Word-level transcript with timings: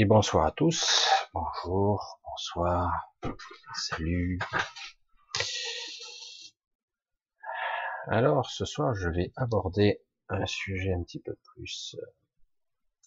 Et 0.00 0.06
bonsoir 0.06 0.46
à 0.46 0.50
tous. 0.50 1.06
Bonjour, 1.34 2.20
bonsoir, 2.24 3.12
salut. 3.74 4.38
Alors, 8.06 8.48
ce 8.48 8.64
soir, 8.64 8.94
je 8.94 9.10
vais 9.10 9.30
aborder 9.36 10.00
un 10.30 10.46
sujet 10.46 10.94
un 10.94 11.02
petit 11.02 11.20
peu 11.20 11.36
plus 11.52 11.96
euh, 11.98 12.06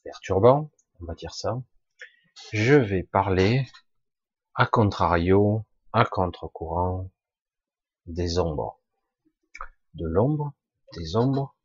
perturbant, 0.04 0.70
on 1.02 1.06
va 1.06 1.16
dire 1.16 1.34
ça. 1.34 1.60
Je 2.52 2.76
vais 2.76 3.02
parler, 3.02 3.66
à 4.54 4.68
contrario, 4.68 5.66
à 5.94 6.06
contre-courant, 6.06 7.10
des 8.06 8.38
ombres. 8.38 8.80
De 9.96 10.06
l'ombre, 10.06 10.54
des 10.96 11.16
ombres. 11.16 11.56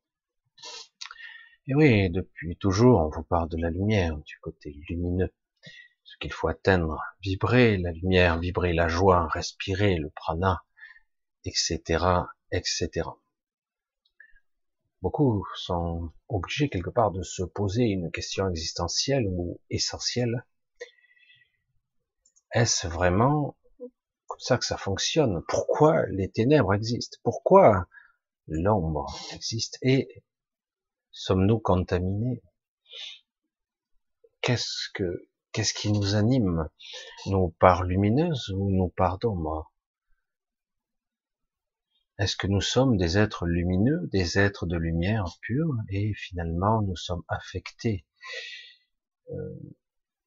Et 1.71 1.75
oui, 1.75 2.09
depuis 2.09 2.57
toujours, 2.57 2.99
on 3.01 3.11
vous 3.11 3.23
parle 3.23 3.51
de 3.51 3.59
la 3.59 3.69
lumière, 3.69 4.17
du 4.17 4.39
côté 4.41 4.75
lumineux. 4.89 5.31
Ce 6.03 6.17
qu'il 6.19 6.33
faut 6.33 6.49
atteindre, 6.49 6.99
vibrer 7.21 7.77
la 7.77 7.93
lumière, 7.93 8.39
vibrer 8.39 8.73
la 8.73 8.89
joie, 8.89 9.29
respirer 9.29 9.97
le 9.97 10.09
prana, 10.09 10.65
etc., 11.45 11.83
etc. 12.53 13.11
Beaucoup 15.03 15.47
sont 15.57 16.11
obligés 16.31 16.71
quelque 16.71 16.89
part 16.89 17.11
de 17.11 17.23
se 17.23 17.43
poser 17.43 17.85
une 17.85 18.11
question 18.11 18.49
existentielle 18.49 19.27
ou 19.29 19.61
essentielle. 19.69 20.47
Est-ce 22.53 22.87
vraiment 22.87 23.59
comme 24.27 24.41
ça 24.41 24.57
que 24.57 24.65
ça 24.65 24.79
fonctionne? 24.79 25.43
Pourquoi 25.47 26.07
les 26.07 26.31
ténèbres 26.31 26.73
existent? 26.73 27.19
Pourquoi 27.23 27.87
l'ombre 28.47 29.15
existe? 29.35 29.79
Et 29.83 30.23
sommes-nous 31.19 31.59
contaminés? 31.59 32.43
Qu'est-ce 34.41 34.89
que 34.95 35.29
qu'est-ce 35.53 35.75
qui 35.75 35.91
nous 35.91 36.15
anime? 36.15 36.69
Nos 37.27 37.49
parts 37.59 37.83
lumineuses 37.83 38.51
ou 38.51 38.71
nos 38.71 38.89
parts 38.89 39.19
d'ombre? 39.19 39.73
Est-ce 42.19 42.37
que 42.37 42.47
nous 42.47 42.61
sommes 42.61 42.97
des 42.97 43.19
êtres 43.19 43.47
lumineux, 43.47 44.09
des 44.13 44.39
êtres 44.39 44.67
de 44.67 44.77
lumière 44.77 45.25
pure, 45.43 45.75
et 45.89 46.15
finalement 46.15 46.83
nous 46.83 46.97
sommes 46.97 47.25
affectés, 47.29 48.07
euh, 49.31 49.59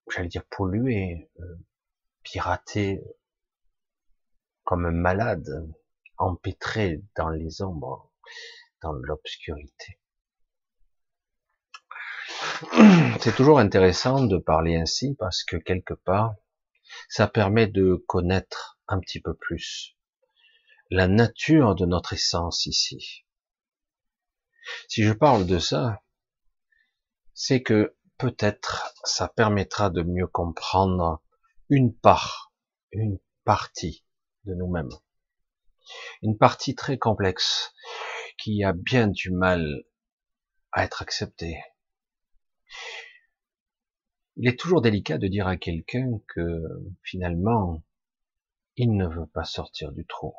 j'allais 0.09 0.27
dire 0.27 0.45
pollués, 0.45 1.31
euh, 1.39 1.55
piratés, 2.23 3.01
comme 4.63 4.85
un 4.85 4.91
malade, 4.91 5.73
empêtré 6.17 7.01
dans 7.15 7.29
les 7.29 7.61
ombres, 7.61 8.11
dans 8.81 8.93
l'obscurité? 8.93 10.00
C'est 13.21 13.35
toujours 13.35 13.57
intéressant 13.57 14.23
de 14.23 14.37
parler 14.37 14.75
ainsi 14.75 15.15
parce 15.15 15.43
que 15.43 15.57
quelque 15.57 15.95
part, 15.95 16.35
ça 17.09 17.27
permet 17.27 17.65
de 17.65 17.95
connaître 18.07 18.77
un 18.87 18.99
petit 18.99 19.19
peu 19.19 19.33
plus 19.33 19.97
la 20.91 21.07
nature 21.07 21.73
de 21.73 21.87
notre 21.87 22.13
essence 22.13 22.67
ici. 22.67 23.25
Si 24.87 25.01
je 25.01 25.13
parle 25.13 25.47
de 25.47 25.57
ça, 25.57 26.03
c'est 27.33 27.63
que 27.63 27.95
peut-être 28.19 28.93
ça 29.05 29.27
permettra 29.27 29.89
de 29.89 30.03
mieux 30.03 30.27
comprendre 30.27 31.23
une 31.69 31.95
part, 31.95 32.53
une 32.91 33.17
partie 33.43 34.05
de 34.43 34.53
nous-mêmes. 34.53 34.91
Une 36.21 36.37
partie 36.37 36.75
très 36.75 36.99
complexe 36.99 37.73
qui 38.37 38.63
a 38.63 38.73
bien 38.73 39.07
du 39.07 39.31
mal 39.31 39.83
à 40.71 40.83
être 40.83 41.01
acceptée. 41.01 41.57
Il 44.37 44.47
est 44.47 44.59
toujours 44.59 44.81
délicat 44.81 45.17
de 45.17 45.27
dire 45.27 45.47
à 45.47 45.57
quelqu'un 45.57 46.19
que 46.27 46.63
finalement 47.03 47.83
il 48.77 48.95
ne 48.95 49.07
veut 49.07 49.27
pas 49.27 49.43
sortir 49.43 49.91
du 49.91 50.05
trou 50.05 50.33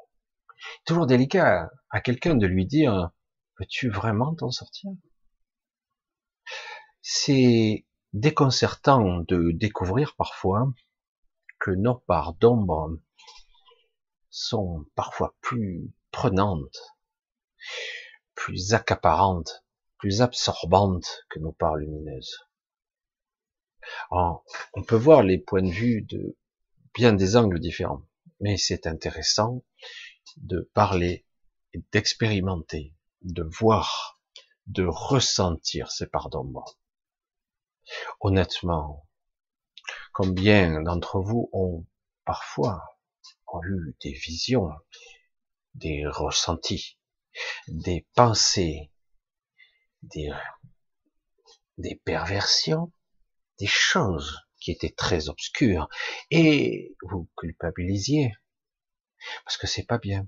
toujours 0.84 1.06
délicat 1.06 1.70
à 1.90 2.00
quelqu'un 2.00 2.34
de 2.34 2.46
lui 2.46 2.66
dire 2.66 3.10
veux-tu 3.58 3.90
vraiment 3.90 4.34
t'en 4.34 4.50
sortir? 4.50 4.90
C'est 7.00 7.86
déconcertant 8.12 9.20
de 9.20 9.50
découvrir 9.52 10.14
parfois 10.16 10.72
que 11.58 11.70
nos 11.70 11.94
parts 11.94 12.34
d'ombre 12.34 12.98
sont 14.30 14.86
parfois 14.94 15.34
plus 15.40 15.92
prenantes, 16.10 16.96
plus 18.34 18.74
accaparantes, 18.74 19.64
plus 19.98 20.22
absorbantes 20.22 21.24
que 21.28 21.38
nos 21.38 21.52
parts 21.52 21.76
lumineuses. 21.76 22.36
On 24.12 24.82
peut 24.82 24.96
voir 24.96 25.22
les 25.22 25.38
points 25.38 25.62
de 25.62 25.70
vue 25.70 26.02
de 26.02 26.36
bien 26.94 27.12
des 27.12 27.36
angles 27.36 27.60
différents, 27.60 28.02
mais 28.40 28.56
c'est 28.56 28.86
intéressant 28.86 29.64
de 30.36 30.70
parler, 30.74 31.26
d'expérimenter, 31.92 32.94
de 33.22 33.42
voir, 33.42 34.20
de 34.66 34.84
ressentir 34.84 35.90
ces 35.90 36.06
parts 36.06 36.30
d'ombre. 36.30 36.78
Honnêtement, 38.20 39.08
combien 40.12 40.82
d'entre 40.82 41.20
vous 41.20 41.48
ont 41.52 41.86
parfois 42.24 42.98
eu 43.64 43.96
des 44.02 44.12
visions, 44.12 44.70
des 45.74 46.06
ressentis, 46.06 46.98
des 47.68 48.06
pensées, 48.14 48.90
des 50.02 50.32
perversions, 52.04 52.92
des 53.62 53.68
choses 53.68 54.40
qui 54.58 54.72
étaient 54.72 54.94
très 54.96 55.28
obscures, 55.28 55.88
et 56.32 56.96
vous 57.02 57.30
culpabilisiez, 57.36 58.34
parce 59.44 59.56
que 59.56 59.68
c'est 59.68 59.86
pas 59.86 59.98
bien, 59.98 60.26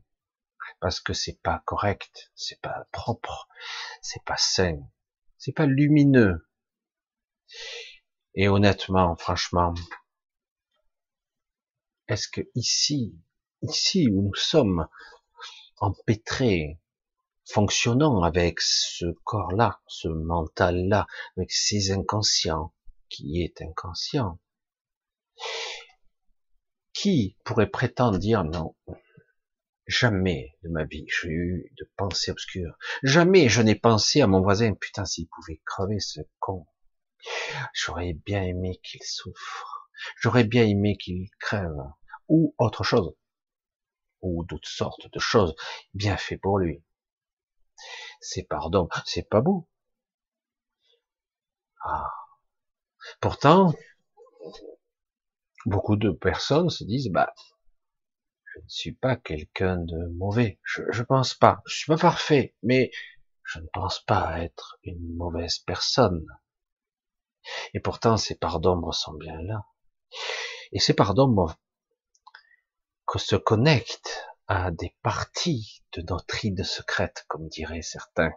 parce 0.78 1.00
que 1.00 1.12
c'est 1.12 1.41
pas 1.43 1.61
correct, 1.67 2.31
c'est 2.37 2.61
pas 2.61 2.87
propre, 2.93 3.49
c'est 4.03 4.23
pas 4.23 4.37
sain, 4.37 4.78
c'est 5.37 5.50
pas 5.50 5.67
lumineux. 5.67 6.49
Et 8.34 8.47
honnêtement, 8.47 9.17
franchement, 9.17 9.75
est-ce 12.06 12.29
que 12.29 12.43
ici, 12.55 13.19
ici 13.62 14.06
où 14.12 14.29
nous 14.29 14.35
sommes 14.37 14.87
empêtrés, 15.79 16.81
fonctionnant 17.47 18.23
avec 18.23 18.61
ce 18.61 19.06
corps-là, 19.25 19.81
ce 19.88 20.06
mental-là, 20.06 21.08
avec 21.37 21.50
ces 21.50 21.91
inconscients, 21.91 22.73
qui 23.14 23.43
est 23.43 23.62
inconscient, 23.62 24.40
qui 26.93 27.37
pourrait 27.44 27.70
prétendre 27.70 28.19
dire 28.19 28.43
non 28.43 28.75
Jamais 29.87 30.56
de 30.62 30.70
ma 30.70 30.84
vie 30.84 31.06
j'ai 31.08 31.28
eu 31.28 31.72
de 31.78 31.88
pensée 31.96 32.32
obscure. 32.32 32.76
Jamais 33.02 33.49
je 33.49 33.61
n'ai 33.62 33.75
pensé 33.75 34.20
à 34.22 34.26
mon 34.26 34.40
voisin, 34.40 34.75
putain, 34.75 35.05
s'il 35.05 35.28
pouvait 35.28 35.61
crever 35.64 36.00
ce 36.00 36.22
con. 36.40 36.66
J'aurais 37.72 38.14
bien 38.14 38.43
aimé 38.43 38.81
qu'il 38.82 39.02
souffre. 39.02 39.90
J'aurais 40.17 40.44
bien 40.44 40.64
aimé 40.64 40.96
qu'il 40.96 41.28
crève. 41.38 41.76
Ou 42.28 42.55
autre 42.58 42.82
chose. 42.82 43.14
Ou 44.22 44.44
d'autres 44.44 44.69
sortes 44.69 45.12
de 45.12 45.19
choses 45.20 45.55
bien 45.93 46.17
fait 46.17 46.38
pour 46.38 46.58
lui. 46.58 46.82
C'est 48.20 48.44
pardon, 48.44 48.88
c'est 49.05 49.28
pas 49.28 49.43
beau. 49.43 49.69
Ah. 51.84 52.24
Pourtant, 53.21 53.75
beaucoup 55.67 55.97
de 55.97 56.11
personnes 56.11 56.71
se 56.71 56.85
disent, 56.85 57.11
bah, 57.11 57.33
je 58.45 58.61
ne 58.61 58.69
suis 58.69 58.93
pas 58.93 59.17
quelqu'un 59.17 59.79
de 59.79 60.09
mauvais. 60.15 60.61
Je, 60.62 60.83
je 60.91 61.03
pense 61.03 61.35
pas. 61.35 61.62
Je 61.67 61.77
suis 61.77 61.87
pas 61.87 61.99
parfait, 61.99 62.55
mais 62.62 62.91
je 63.43 63.59
ne 63.59 63.67
pense 63.73 64.01
pas 64.01 64.41
être 64.41 64.79
une 64.85 65.17
mauvaise 65.17 65.59
personne. 65.59 66.25
Et 67.75 67.81
pourtant, 67.81 68.17
ces 68.17 68.37
parts 68.37 68.61
d'ombre 68.61 68.95
sont 68.95 69.15
bien 69.15 69.41
là. 69.43 69.67
Et 70.73 70.79
ces 70.79 70.95
parts 70.95 71.15
d'ombre 71.15 71.56
que 73.06 73.19
se 73.19 73.37
connectent 73.37 74.27
à 74.47 74.71
des 74.71 74.97
parties 75.03 75.83
de 75.93 76.03
notre 76.03 76.45
idée 76.45 76.65
secrète, 76.65 77.25
comme 77.29 77.49
diraient 77.49 77.83
certains, 77.83 78.33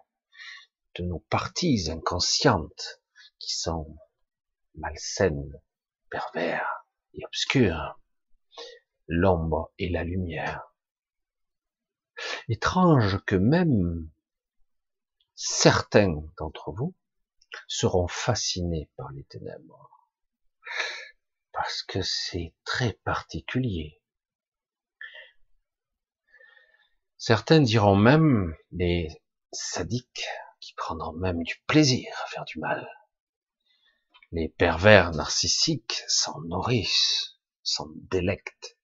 de 0.96 1.04
nos 1.04 1.20
parties 1.30 1.90
inconscientes 1.90 3.02
qui 3.40 3.56
sont 3.56 3.98
malsaines, 4.78 5.60
pervers, 6.10 6.86
et 7.14 7.26
obscur, 7.26 8.00
l'ombre 9.08 9.72
et 9.78 9.90
la 9.90 10.04
lumière. 10.04 10.74
Étrange 12.48 13.24
que 13.26 13.36
même 13.36 14.10
certains 15.36 16.24
d'entre 16.38 16.72
vous 16.72 16.96
seront 17.68 18.08
fascinés 18.08 18.90
par 18.98 19.12
les 19.12 19.24
ténèbres, 19.26 20.10
parce 21.52 21.84
que 21.84 22.02
c'est 22.02 22.54
très 22.64 22.94
particulier. 22.94 24.02
Certains 27.18 27.62
diront 27.62 27.96
même, 27.96 28.56
les 28.72 29.10
sadiques, 29.52 30.28
qui 30.60 30.74
prendront 30.76 31.14
même 31.14 31.44
du 31.44 31.56
plaisir 31.68 32.12
à 32.24 32.28
faire 32.28 32.46
du 32.46 32.60
mal, 32.60 32.88
Les 34.34 34.50
pervers 34.50 35.12
narcissiques 35.12 36.04
s'en 36.08 36.42
nourrissent, 36.42 37.40
s'en 37.64 37.88
délectent. 38.12 38.78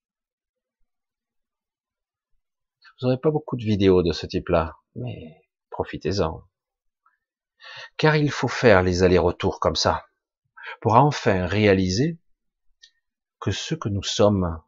Vous 2.82 3.08
n'aurez 3.08 3.20
pas 3.20 3.32
beaucoup 3.32 3.58
de 3.58 3.66
vidéos 3.66 4.04
de 4.04 4.14
ce 4.14 4.26
type-là, 4.26 4.78
mais 4.96 5.46
profitez-en. 5.70 6.48
Car 7.98 8.16
il 8.16 8.32
faut 8.32 8.48
faire 8.48 8.84
les 8.84 9.04
allers-retours 9.04 9.60
comme 9.60 9.76
ça, 9.76 10.06
pour 10.80 10.96
enfin 10.96 11.46
réaliser 11.46 12.20
que 13.42 13.52
ce 13.52 13.76
que 13.76 13.90
nous 13.90 14.04
sommes 14.04 14.64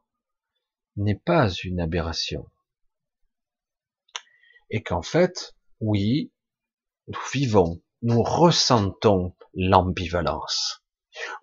n'est 0.97 1.19
pas 1.19 1.49
une 1.49 1.79
aberration. 1.79 2.51
Et 4.69 4.83
qu'en 4.83 5.01
fait, 5.01 5.55
oui, 5.79 6.33
nous 7.07 7.19
vivons, 7.31 7.81
nous 8.01 8.21
ressentons 8.21 9.33
l'ambivalence. 9.55 10.83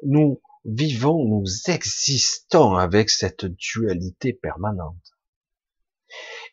Nous 0.02 0.40
vivons, 0.64 1.24
nous 1.24 1.44
existons 1.66 2.76
avec 2.76 3.10
cette 3.10 3.44
dualité 3.44 4.32
permanente. 4.32 5.16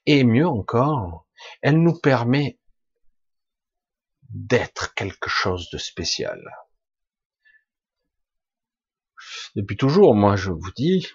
Et 0.06 0.23
mieux 0.23 0.47
encore, 0.47 1.27
elle 1.61 1.81
nous 1.81 1.97
permet 2.00 2.59
d'être 4.29 4.94
quelque 4.94 5.29
chose 5.29 5.69
de 5.71 5.77
spécial. 5.77 6.39
Depuis 9.56 9.77
toujours, 9.77 10.15
moi 10.15 10.35
je 10.35 10.51
vous 10.51 10.71
dis, 10.75 11.07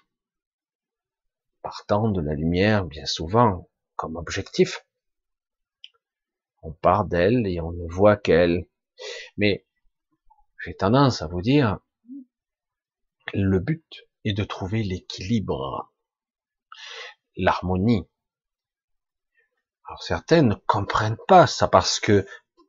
partant 1.63 2.11
de 2.11 2.21
la 2.21 2.35
lumière 2.35 2.85
bien 2.85 3.07
souvent 3.07 3.71
comme 3.97 4.17
objectif, 4.17 4.85
on 6.63 6.73
part 6.73 7.05
d'elle 7.05 7.47
et 7.47 7.61
on 7.61 7.73
ne 7.73 7.87
voit 7.93 8.17
qu'elle. 8.17 8.67
Mais 9.37 9.67
j'ai 10.65 10.75
tendance 10.75 11.21
à 11.21 11.27
vous 11.27 11.43
dire, 11.43 11.79
le 13.35 13.59
but 13.59 14.09
est 14.25 14.33
de 14.33 14.45
trouver 14.45 14.83
l'équilibre, 14.83 15.93
l'harmonie. 17.37 18.09
Alors 19.87 20.03
certains 20.03 20.41
ne 20.41 20.55
comprennent 20.67 21.19
pas 21.29 21.47
ça 21.47 21.69
parce 21.69 22.01
que 22.01 22.27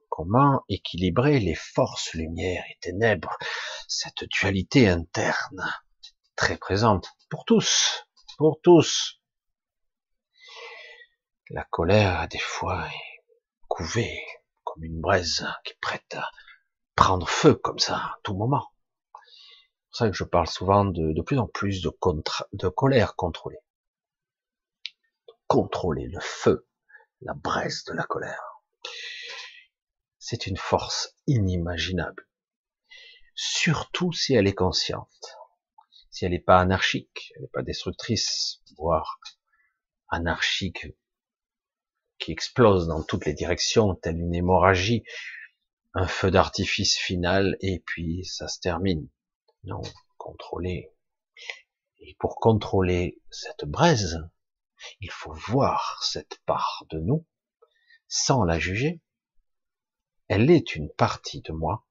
comment 0.09 0.63
équilibrer 0.67 1.39
les 1.39 1.55
forces 1.55 2.13
lumière 2.13 2.65
et 2.69 2.77
ténèbres, 2.81 3.37
cette 3.87 4.25
dualité 4.25 4.89
interne 4.89 5.65
très 6.35 6.57
présente 6.57 7.07
pour 7.29 7.45
tous, 7.45 8.05
pour 8.37 8.59
tous. 8.61 9.21
La 11.49 11.63
colère, 11.63 12.27
des 12.27 12.39
fois, 12.39 12.87
est 12.87 13.23
couvée 13.69 14.21
comme 14.65 14.83
une 14.83 14.99
braise 14.99 15.47
qui 15.63 15.75
prête 15.79 16.15
à 16.15 16.29
prendre 16.95 17.27
feu 17.27 17.55
comme 17.55 17.79
ça 17.79 17.95
à 17.95 18.19
tout 18.23 18.33
moment. 18.33 18.71
C'est 19.13 19.89
pour 19.89 19.97
ça 19.97 20.09
que 20.09 20.15
je 20.15 20.23
parle 20.23 20.47
souvent 20.47 20.85
de, 20.85 21.13
de 21.13 21.21
plus 21.21 21.39
en 21.39 21.47
plus 21.47 21.81
de, 21.81 21.91
de 22.53 22.67
colère 22.67 23.15
contrôlée. 23.15 23.59
Contrôler 25.47 26.07
le 26.07 26.19
feu, 26.19 26.67
la 27.21 27.33
braise 27.33 27.83
de 27.85 27.93
la 27.93 28.03
colère. 28.03 28.43
C'est 30.19 30.47
une 30.47 30.57
force 30.57 31.15
inimaginable. 31.27 32.27
Surtout 33.35 34.11
si 34.11 34.33
elle 34.33 34.47
est 34.47 34.55
consciente. 34.55 35.37
Si 36.09 36.25
elle 36.25 36.31
n'est 36.31 36.39
pas 36.39 36.59
anarchique, 36.59 37.33
elle 37.35 37.43
n'est 37.43 37.49
pas 37.49 37.61
destructrice, 37.61 38.61
voire 38.77 39.19
anarchique, 40.07 40.87
qui 42.17 42.31
explose 42.31 42.87
dans 42.87 43.03
toutes 43.03 43.25
les 43.25 43.33
directions, 43.33 43.95
telle 43.95 44.17
une 44.17 44.33
hémorragie, 44.33 45.03
un 45.95 46.07
feu 46.07 46.29
d'artifice 46.29 46.97
final, 46.97 47.55
et 47.61 47.79
puis 47.79 48.25
ça 48.25 48.49
se 48.49 48.59
termine. 48.59 49.07
Non, 49.63 49.81
contrôler. 50.17 50.91
Et 51.99 52.15
pour 52.19 52.35
contrôler 52.35 53.21
cette 53.31 53.63
braise, 53.63 54.19
il 54.99 55.09
faut 55.09 55.33
voir 55.33 56.03
cette 56.03 56.39
part 56.45 56.83
de 56.89 56.99
nous 56.99 57.25
sans 58.09 58.43
la 58.43 58.59
juger. 58.59 59.01
Elle 60.27 60.51
est 60.51 60.75
une 60.75 60.91
partie 60.91 61.41
de 61.41 61.53
moi 61.53 61.85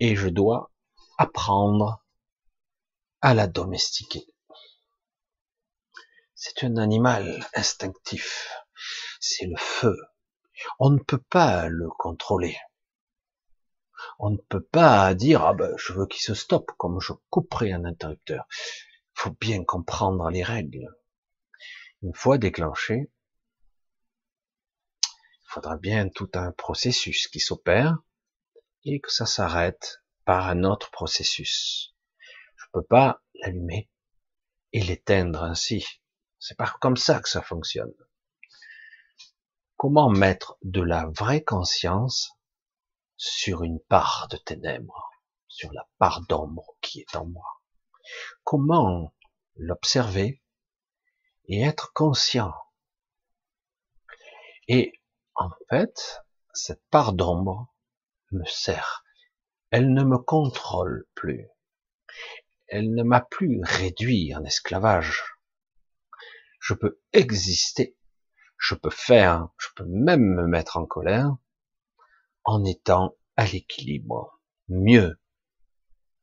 et 0.00 0.16
je 0.16 0.28
dois 0.28 0.72
apprendre 1.18 2.02
à 3.20 3.34
la 3.34 3.46
domestiquer. 3.46 4.26
C'est 6.34 6.64
un 6.64 6.78
animal 6.78 7.46
instinctif. 7.54 8.50
C'est 9.20 9.46
le 9.46 9.56
feu. 9.58 9.96
On 10.78 10.90
ne 10.90 10.98
peut 10.98 11.22
pas 11.30 11.68
le 11.68 11.88
contrôler. 11.90 12.56
On 14.18 14.30
ne 14.30 14.36
peut 14.36 14.62
pas 14.62 15.14
dire 15.14 15.44
ah 15.44 15.54
ben 15.54 15.74
je 15.76 15.92
veux 15.92 16.06
qu'il 16.06 16.22
se 16.22 16.34
stoppe 16.34 16.72
comme 16.78 17.00
je 17.00 17.12
couperai 17.30 17.72
un 17.72 17.84
interrupteur. 17.84 18.46
Il 18.50 19.20
faut 19.20 19.36
bien 19.40 19.64
comprendre 19.64 20.30
les 20.30 20.42
règles. 20.42 20.88
Une 22.02 22.14
fois 22.14 22.38
déclenché, 22.38 23.10
il 25.04 25.46
faudra 25.46 25.76
bien 25.76 26.08
tout 26.08 26.30
un 26.34 26.52
processus 26.52 27.28
qui 27.28 27.40
s'opère 27.40 27.98
et 28.84 29.00
que 29.00 29.12
ça 29.12 29.26
s'arrête 29.26 30.02
par 30.24 30.48
un 30.48 30.64
autre 30.64 30.90
processus. 30.90 31.94
Je 32.56 32.64
peux 32.72 32.82
pas 32.82 33.22
l'allumer 33.34 33.88
et 34.72 34.82
l'éteindre 34.82 35.42
ainsi. 35.42 35.86
C'est 36.38 36.56
pas 36.56 36.74
comme 36.80 36.96
ça 36.96 37.20
que 37.20 37.28
ça 37.28 37.40
fonctionne. 37.40 37.94
Comment 39.76 40.10
mettre 40.10 40.58
de 40.62 40.82
la 40.82 41.06
vraie 41.06 41.42
conscience 41.42 42.33
sur 43.16 43.62
une 43.62 43.80
part 43.80 44.28
de 44.30 44.36
ténèbres, 44.36 45.10
sur 45.48 45.72
la 45.72 45.88
part 45.98 46.22
d'ombre 46.22 46.76
qui 46.80 47.00
est 47.00 47.16
en 47.16 47.26
moi. 47.26 47.62
Comment 48.42 49.14
l'observer 49.56 50.42
et 51.46 51.62
être 51.62 51.92
conscient? 51.92 52.52
Et 54.68 54.92
en 55.34 55.50
fait, 55.68 56.22
cette 56.52 56.84
part 56.90 57.12
d'ombre 57.12 57.74
me 58.32 58.44
sert. 58.44 59.04
Elle 59.70 59.92
ne 59.92 60.04
me 60.04 60.18
contrôle 60.18 61.06
plus. 61.14 61.48
Elle 62.68 62.94
ne 62.94 63.02
m'a 63.02 63.20
plus 63.20 63.60
réduit 63.62 64.34
en 64.34 64.44
esclavage. 64.44 65.24
Je 66.60 66.74
peux 66.74 67.00
exister. 67.12 67.96
Je 68.56 68.74
peux 68.74 68.90
faire. 68.90 69.48
Je 69.58 69.68
peux 69.76 69.84
même 69.84 70.22
me 70.22 70.46
mettre 70.46 70.76
en 70.76 70.86
colère 70.86 71.36
en 72.44 72.64
étant 72.64 73.16
à 73.36 73.46
l'équilibre. 73.46 74.40
Mieux, 74.68 75.20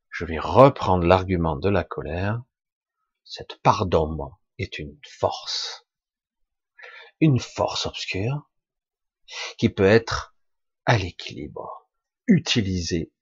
je 0.10 0.26
vais 0.26 0.40
reprendre 0.40 1.06
l'argument 1.06 1.56
de 1.56 1.70
la 1.70 1.84
colère. 1.84 2.42
Cette 3.24 3.62
part 3.62 3.86
d'ombre 3.86 4.40
est 4.58 4.80
une 4.80 4.98
force. 5.08 5.88
Une 7.20 7.40
force 7.40 7.86
obscure 7.86 8.50
qui 9.58 9.70
peut 9.70 9.86
être 9.86 10.36
à 10.86 10.98
l'équilibre, 10.98 11.90
utilisée 12.28 13.14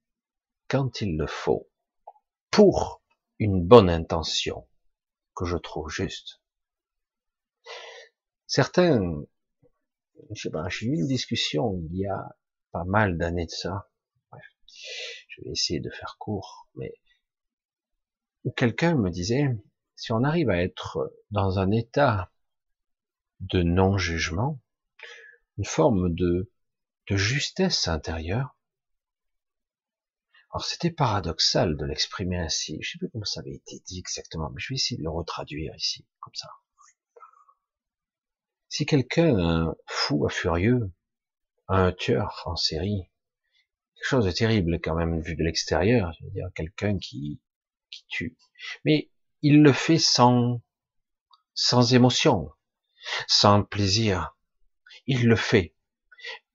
quand 0.67 1.01
il 1.01 1.17
le 1.17 1.27
faut, 1.27 1.69
pour 2.49 3.03
une 3.37 3.65
bonne 3.65 3.89
intention 3.89 4.67
que 5.35 5.45
je 5.45 5.57
trouve 5.57 5.89
juste. 5.89 6.41
Certains, 8.47 9.23
je 10.31 10.41
sais 10.41 10.49
pas, 10.49 10.67
j'ai 10.69 10.87
eu 10.87 10.95
une 10.95 11.07
discussion 11.07 11.79
il 11.83 11.97
y 11.97 12.07
a 12.07 12.35
pas 12.71 12.83
mal 12.85 13.17
d'années 13.17 13.45
de 13.45 13.51
ça. 13.51 13.89
Bref, 14.31 14.43
je 15.27 15.41
vais 15.41 15.51
essayer 15.51 15.79
de 15.79 15.89
faire 15.89 16.17
court, 16.19 16.67
mais 16.75 16.93
quelqu'un 18.55 18.95
me 18.95 19.09
disait, 19.09 19.47
si 19.95 20.11
on 20.11 20.23
arrive 20.23 20.49
à 20.49 20.61
être 20.61 21.13
dans 21.31 21.59
un 21.59 21.71
état 21.71 22.31
de 23.39 23.63
non-jugement, 23.63 24.59
une 25.57 25.65
forme 25.65 26.13
de, 26.13 26.51
de 27.07 27.15
justesse 27.15 27.87
intérieure, 27.87 28.55
alors 30.51 30.65
c'était 30.65 30.91
paradoxal 30.91 31.77
de 31.77 31.85
l'exprimer 31.85 32.37
ainsi, 32.37 32.77
je 32.81 32.91
sais 32.91 32.97
plus 32.97 33.09
comment 33.09 33.25
ça 33.25 33.41
avait 33.41 33.53
été 33.53 33.81
dit 33.85 33.99
exactement, 33.99 34.49
mais 34.49 34.59
je 34.59 34.69
vais 34.69 34.75
essayer 34.75 34.97
de 34.97 35.03
le 35.03 35.09
retraduire 35.09 35.75
ici, 35.75 36.07
comme 36.19 36.33
ça. 36.33 36.49
Si 38.67 38.85
quelqu'un, 38.85 39.75
fou, 39.85 40.27
furieux, 40.29 40.91
un 41.69 41.91
tueur 41.91 42.41
en 42.45 42.55
série, 42.55 43.09
quelque 43.95 44.07
chose 44.07 44.25
de 44.25 44.31
terrible 44.31 44.79
quand 44.81 44.95
même 44.95 45.21
vu 45.21 45.35
de 45.35 45.43
l'extérieur, 45.43 46.11
je 46.19 46.25
veux 46.25 46.31
dire 46.31 46.49
quelqu'un 46.55 46.97
qui 46.97 47.39
qui 47.91 48.05
tue, 48.07 48.37
mais 48.85 49.09
il 49.41 49.61
le 49.61 49.71
fait 49.73 49.97
sans 49.97 50.61
sans 51.53 51.93
émotion, 51.93 52.51
sans 53.27 53.63
plaisir. 53.63 54.35
Il 55.07 55.27
le 55.27 55.35
fait. 55.35 55.75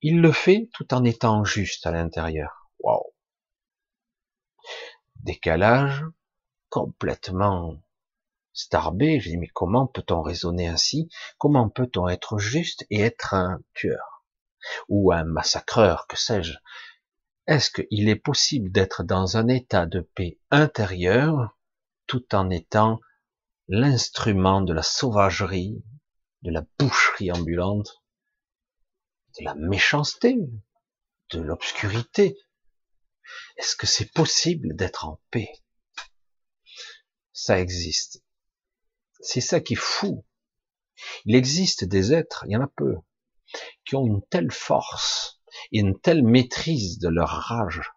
Il 0.01 0.21
le 0.21 0.33
fait 0.33 0.69
tout 0.73 0.93
en 0.95 1.05
étant 1.05 1.45
juste 1.45 1.87
à 1.87 1.91
l'intérieur. 1.91 2.71
Waouh. 2.79 3.13
Décalage 5.17 6.05
complètement 6.71 7.81
starbé. 8.53 9.21
Je 9.21 9.31
dis 9.31 9.37
mais 9.37 9.49
comment 9.49 9.87
peut-on 9.87 10.23
raisonner 10.23 10.69
ainsi? 10.69 11.09
Comment 11.39 11.69
peut-on 11.69 12.09
être 12.09 12.39
juste 12.39 12.87
et 12.91 13.01
être 13.01 13.35
un 13.35 13.61
tueur? 13.75 14.14
Ou 14.89 15.13
un 15.13 15.25
massacreur, 15.25 16.07
que 16.07 16.17
sais-je. 16.17 16.55
est-ce 17.47 17.71
qu'il 17.71 18.09
est 18.09 18.17
possible 18.17 18.71
d'être 18.71 19.03
dans 19.05 19.37
un 19.37 19.49
état 19.49 19.87
de 19.87 20.01
paix 20.01 20.39
intérieure 20.51 21.57
tout 22.07 22.35
en 22.35 22.51
étant 22.51 23.01
l'instrument 23.69 24.61
de 24.61 24.73
la 24.73 24.83
sauvagerie, 24.83 25.83
de 26.43 26.51
la 26.51 26.65
boucherie 26.79 27.33
ambulante, 27.33 28.03
de 29.39 29.45
la 29.45 29.55
méchanceté, 29.55 30.37
de 31.31 31.41
l'obscurité? 31.41 32.39
Est-ce 33.57 33.77
que 33.77 33.87
c'est 33.87 34.13
possible 34.13 34.75
d'être 34.77 35.07
en 35.07 35.21
paix? 35.31 35.53
Ça 37.33 37.61
existe. 37.61 38.23
C'est 39.21 39.41
ça 39.41 39.61
qui 39.61 39.73
est 39.73 39.77
fou. 39.77 40.25
Il 41.25 41.35
existe 41.35 41.85
des 41.85 42.13
êtres, 42.13 42.45
il 42.47 42.53
y 42.53 42.57
en 42.57 42.63
a 42.63 42.69
peu, 42.69 42.97
qui 43.85 43.97
ont 43.97 44.07
une 44.07 44.25
telle 44.27 44.51
force 44.51 45.41
et 45.73 45.81
une 45.81 45.99
telle 46.01 46.23
maîtrise 46.23 46.99
de 46.99 47.09
leur 47.09 47.29
rage. 47.29 47.93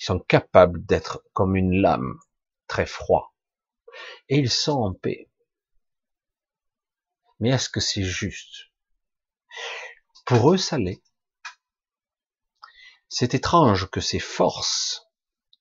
Ils 0.00 0.04
sont 0.04 0.18
capables 0.18 0.84
d'être 0.84 1.22
comme 1.32 1.56
une 1.56 1.80
lame, 1.80 2.18
très 2.66 2.86
froid. 2.86 3.34
Et 4.28 4.38
ils 4.38 4.50
sont 4.50 4.80
en 4.80 4.94
paix. 4.94 5.30
Mais 7.40 7.50
est-ce 7.50 7.68
que 7.68 7.80
c'est 7.80 8.02
juste? 8.02 8.70
Pour 10.24 10.52
eux, 10.52 10.56
ça 10.56 10.78
l'est. 10.78 11.02
C'est 13.08 13.34
étrange 13.34 13.90
que 13.90 14.00
ces 14.00 14.20
forces, 14.20 15.06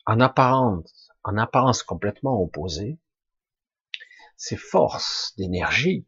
en 0.05 0.19
apparence, 0.19 1.11
en 1.23 1.37
apparence 1.37 1.83
complètement 1.83 2.41
opposées, 2.41 2.99
ces 4.37 4.57
forces 4.57 5.35
d'énergie, 5.37 6.07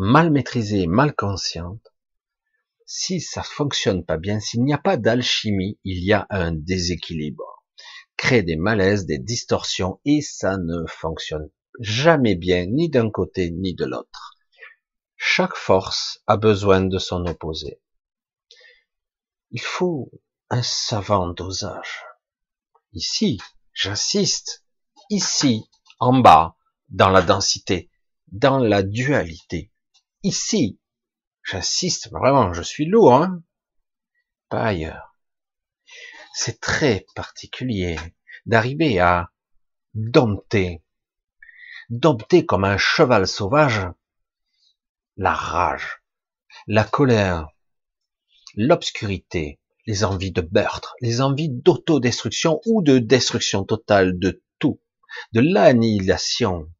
mal 0.00 0.30
maîtrisées, 0.30 0.86
mal 0.86 1.12
conscientes, 1.12 1.92
si 2.86 3.20
ça 3.20 3.42
fonctionne 3.42 4.04
pas 4.04 4.16
bien, 4.16 4.38
s'il 4.38 4.62
n'y 4.62 4.72
a 4.72 4.78
pas 4.78 4.96
d'alchimie, 4.96 5.80
il 5.82 6.04
y 6.04 6.12
a 6.12 6.24
un 6.30 6.52
déséquilibre, 6.52 7.64
crée 8.16 8.44
des 8.44 8.54
malaises, 8.54 9.06
des 9.06 9.18
distorsions, 9.18 10.00
et 10.04 10.20
ça 10.20 10.56
ne 10.56 10.86
fonctionne 10.86 11.50
jamais 11.80 12.36
bien, 12.36 12.66
ni 12.66 12.88
d'un 12.88 13.10
côté 13.10 13.50
ni 13.50 13.74
de 13.74 13.84
l'autre. 13.86 14.36
Chaque 15.16 15.56
force 15.56 16.22
a 16.28 16.36
besoin 16.36 16.80
de 16.80 16.98
son 16.98 17.26
opposé. 17.26 17.80
Il 19.50 19.60
faut 19.60 20.12
un 20.48 20.62
savant 20.62 21.26
dosage. 21.26 22.04
Ici, 22.92 23.40
j'insiste, 23.72 24.64
ici, 25.10 25.68
en 25.98 26.20
bas, 26.20 26.56
dans 26.88 27.10
la 27.10 27.20
densité, 27.20 27.90
dans 28.28 28.58
la 28.58 28.84
dualité. 28.84 29.72
Ici, 30.28 30.78
j'insiste, 31.42 32.10
vraiment, 32.10 32.52
je 32.52 32.60
suis 32.60 32.84
lourd, 32.84 33.14
hein 33.14 33.42
pas 34.50 34.62
ailleurs. 34.62 35.16
C'est 36.34 36.60
très 36.60 37.06
particulier 37.14 37.96
d'arriver 38.44 39.00
à 39.00 39.32
dompter 39.94 40.82
dompter 41.88 42.44
comme 42.44 42.64
un 42.64 42.76
cheval 42.76 43.26
sauvage 43.26 43.86
la 45.16 45.32
rage, 45.32 46.02
la 46.66 46.84
colère, 46.84 47.48
l'obscurité, 48.54 49.58
les 49.86 50.04
envies 50.04 50.32
de 50.32 50.46
meurtre, 50.52 50.94
les 51.00 51.22
envies 51.22 51.48
d'autodestruction 51.48 52.60
ou 52.66 52.82
de 52.82 52.98
destruction 52.98 53.64
totale 53.64 54.18
de 54.18 54.42
tout, 54.58 54.78
de 55.32 55.40
l'annihilation. 55.40 56.70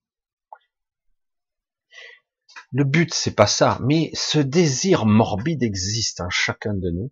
Le 2.72 2.84
but, 2.84 3.14
c'est 3.14 3.34
pas 3.34 3.46
ça, 3.46 3.78
mais 3.82 4.10
ce 4.12 4.38
désir 4.38 5.06
morbide 5.06 5.62
existe 5.62 6.20
en 6.20 6.28
chacun 6.28 6.74
de 6.74 6.90
nous. 6.90 7.10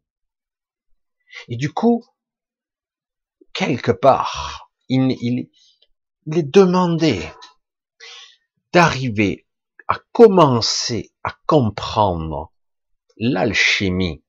Et 1.48 1.56
du 1.56 1.72
coup, 1.72 2.04
quelque 3.54 3.90
part, 3.90 4.70
il, 4.88 5.48
est 6.30 6.42
demandé 6.42 7.26
d'arriver 8.72 9.46
à 9.88 9.98
commencer 10.12 11.12
à 11.22 11.34
comprendre 11.46 12.52
l'alchimie 13.16 14.22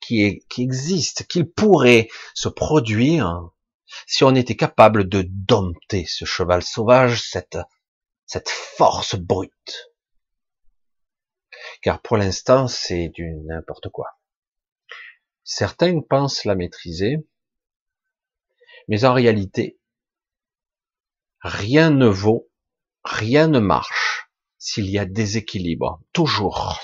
qui, 0.00 0.46
existe, 0.58 1.26
qu'il 1.26 1.50
pourrait 1.50 2.08
se 2.34 2.48
produire 2.48 3.50
si 4.06 4.22
on 4.22 4.34
était 4.34 4.56
capable 4.56 5.08
de 5.08 5.24
dompter 5.28 6.06
ce 6.06 6.24
cheval 6.24 6.62
sauvage, 6.62 7.22
cette 7.22 8.48
force 8.48 9.16
brute. 9.16 9.91
Car 11.82 12.00
pour 12.00 12.16
l'instant, 12.16 12.68
c'est 12.68 13.08
du 13.08 13.34
n'importe 13.44 13.88
quoi. 13.88 14.18
Certains 15.44 16.00
pensent 16.00 16.44
la 16.44 16.54
maîtriser, 16.54 17.26
mais 18.88 19.04
en 19.04 19.12
réalité, 19.12 19.78
rien 21.42 21.90
ne 21.90 22.06
vaut 22.06 22.48
rien 23.04 23.48
ne 23.48 23.58
marche 23.58 24.30
s'il 24.58 24.88
y 24.88 24.98
a 24.98 25.04
déséquilibre, 25.04 26.00
toujours. 26.12 26.78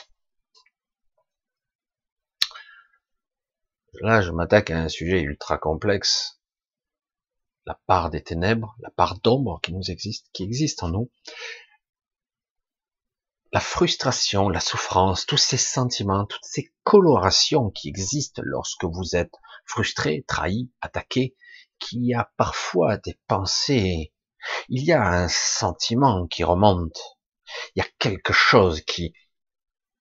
Là, 4.01 4.21
je 4.21 4.31
m'attaque 4.31 4.71
à 4.71 4.79
un 4.79 4.89
sujet 4.89 5.21
ultra 5.21 5.59
complexe. 5.59 6.41
La 7.67 7.79
part 7.87 8.11
des 8.11 8.23
ténèbres, 8.23 8.77
la 8.81 8.91
part 8.91 9.21
d'ombre 9.21 9.61
qui 9.63 9.73
nous 9.73 9.91
existe, 9.91 10.29
qui 10.33 10.43
existe 10.45 10.83
en 10.83 10.89
nous. 10.89 11.11
La 13.53 13.61
frustration, 13.61 14.49
la 14.49 14.61
souffrance, 14.61 15.25
tous 15.25 15.39
ces 15.39 15.57
sentiments, 15.57 16.27
toutes 16.27 16.45
ces 16.45 16.71
colorations 16.85 17.71
qui 17.71 17.89
existent 17.89 18.43
lorsque 18.45 18.85
vous 18.85 19.17
êtes 19.17 19.35
frustré, 19.65 20.25
trahi, 20.29 20.71
attaqué, 20.81 21.35
qui 21.79 22.13
a 22.15 22.31
parfois 22.37 22.99
des 22.99 23.19
pensées 23.27 24.13
il 24.69 24.85
y 24.85 24.93
a 24.93 25.03
un 25.03 25.29
sentiment 25.29 26.27
qui 26.27 26.45
remonte. 26.45 27.19
Il 27.75 27.81
y 27.81 27.83
a 27.83 27.89
quelque 27.99 28.33
chose 28.33 28.83
qui, 28.83 29.15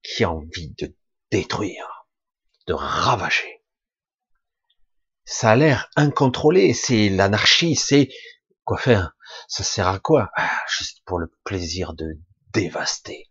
qui 0.03 0.23
a 0.23 0.31
envie 0.31 0.73
de 0.77 0.95
détruire, 1.31 2.07
de 2.67 2.73
ravager. 2.73 3.63
Ça 5.25 5.51
a 5.51 5.55
l'air 5.55 5.89
incontrôlé, 5.95 6.73
c'est 6.73 7.09
l'anarchie, 7.09 7.75
c'est 7.75 8.09
quoi 8.63 8.77
faire? 8.77 9.15
Ça 9.47 9.63
sert 9.63 9.87
à 9.87 9.99
quoi? 9.99 10.29
Ah, 10.35 10.63
Juste 10.69 11.01
pour 11.05 11.19
le 11.19 11.31
plaisir 11.43 11.93
de 11.93 12.19
dévaster. 12.53 13.29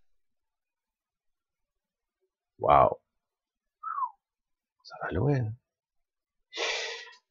Waouh, 2.59 2.97
ça 4.83 4.95
va 5.03 5.11
loin. 5.13 5.53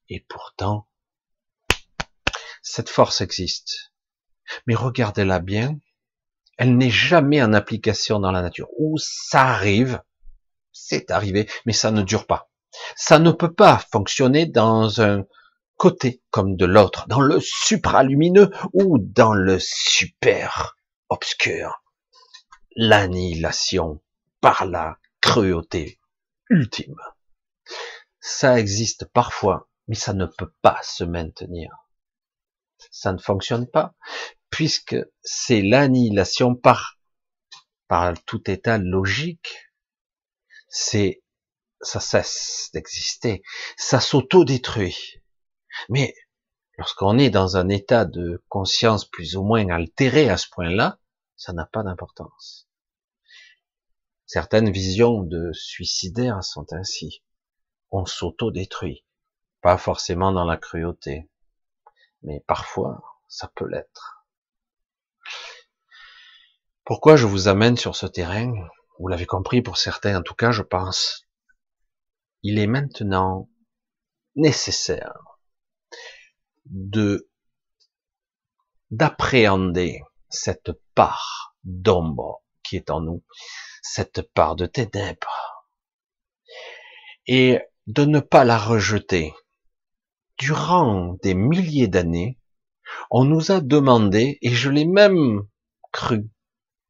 Et 0.09 0.19
pourtant, 0.29 0.87
cette 2.61 2.89
force 2.89 3.21
existe. 3.21 3.93
Mais 4.67 4.75
regardez-la 4.75 5.39
bien, 5.39 5.79
elle 6.57 6.77
n'est 6.77 6.91
jamais 6.91 7.41
en 7.41 7.53
application 7.53 8.19
dans 8.19 8.31
la 8.31 8.41
nature. 8.41 8.67
Ou 8.77 8.97
ça 8.97 9.41
arrive, 9.41 10.01
c'est 10.71 11.11
arrivé, 11.11 11.49
mais 11.65 11.73
ça 11.73 11.91
ne 11.91 12.01
dure 12.01 12.27
pas. 12.27 12.49
Ça 12.95 13.19
ne 13.19 13.31
peut 13.31 13.53
pas 13.53 13.83
fonctionner 13.91 14.45
dans 14.45 15.01
un 15.01 15.25
côté 15.77 16.21
comme 16.29 16.55
de 16.55 16.65
l'autre, 16.65 17.07
dans 17.07 17.21
le 17.21 17.39
supralumineux 17.39 18.51
ou 18.73 18.97
dans 18.99 19.33
le 19.33 19.57
super 19.59 20.75
obscur. 21.09 21.81
L'annihilation 22.75 24.01
par 24.41 24.65
la 24.65 24.97
cruauté 25.25 25.99
ultime. 26.49 26.95
Ça 28.19 28.59
existe 28.59 29.05
parfois, 29.05 29.67
mais 29.87 29.95
ça 29.95 30.13
ne 30.13 30.25
peut 30.25 30.53
pas 30.61 30.79
se 30.83 31.03
maintenir 31.03 31.85
ça 32.95 33.11
ne 33.11 33.17
fonctionne 33.17 33.67
pas, 33.67 33.93
puisque 34.49 34.95
c'est 35.21 35.61
l'annihilation 35.61 36.55
par, 36.55 36.97
par 37.87 38.13
tout 38.25 38.49
état 38.49 38.77
logique, 38.77 39.53
c'est, 40.69 41.21
ça 41.81 41.99
cesse 41.99 42.69
d'exister, 42.73 43.43
ça 43.77 43.99
s'auto-détruit. 43.99 45.21
Mais 45.89 46.15
lorsqu'on 46.77 47.17
est 47.17 47.29
dans 47.29 47.57
un 47.57 47.67
état 47.67 48.05
de 48.05 48.43
conscience 48.47 49.05
plus 49.05 49.35
ou 49.35 49.43
moins 49.43 49.67
altéré 49.69 50.29
à 50.29 50.37
ce 50.37 50.47
point-là, 50.49 50.99
ça 51.35 51.51
n'a 51.51 51.65
pas 51.65 51.83
d'importance. 51.83 52.64
Certaines 54.25 54.71
visions 54.71 55.21
de 55.21 55.51
suicidaires 55.53 56.43
sont 56.43 56.73
ainsi. 56.73 57.23
On 57.91 58.05
s'auto-détruit. 58.05 59.05
Pas 59.61 59.77
forcément 59.77 60.31
dans 60.31 60.45
la 60.45 60.57
cruauté 60.57 61.29
mais 62.25 62.43
parfois 62.47 63.03
ça 63.27 63.51
peut 63.55 63.67
l'être. 63.67 64.25
Pourquoi 66.83 67.15
je 67.15 67.25
vous 67.25 67.47
amène 67.47 67.77
sur 67.77 67.95
ce 67.95 68.05
terrain? 68.05 68.53
Vous 68.99 69.07
l'avez 69.07 69.25
compris 69.25 69.61
pour 69.61 69.77
certains, 69.77 70.19
en 70.19 70.21
tout 70.21 70.35
cas 70.35 70.51
je 70.51 70.61
pense. 70.61 71.27
Il 72.43 72.59
est 72.59 72.67
maintenant 72.67 73.49
nécessaire 74.35 75.39
de 76.65 77.29
d'appréhender 78.91 80.01
cette 80.29 80.71
part 80.93 81.55
d'ombre 81.63 82.43
qui 82.63 82.75
est 82.75 82.89
en 82.89 83.01
nous, 83.01 83.23
cette 83.87 84.23
part 84.33 84.55
de 84.55 84.65
ténèbres. 84.65 85.67
Et 87.27 87.59
de 87.85 88.03
ne 88.03 88.19
pas 88.19 88.43
la 88.43 88.57
rejeter. 88.57 89.33
Durant 90.39 91.17
des 91.21 91.35
milliers 91.35 91.87
d'années, 91.87 92.39
on 93.11 93.25
nous 93.25 93.51
a 93.51 93.61
demandé, 93.61 94.39
et 94.41 94.49
je 94.49 94.69
l'ai 94.69 94.85
même 94.85 95.47
cru, 95.91 96.27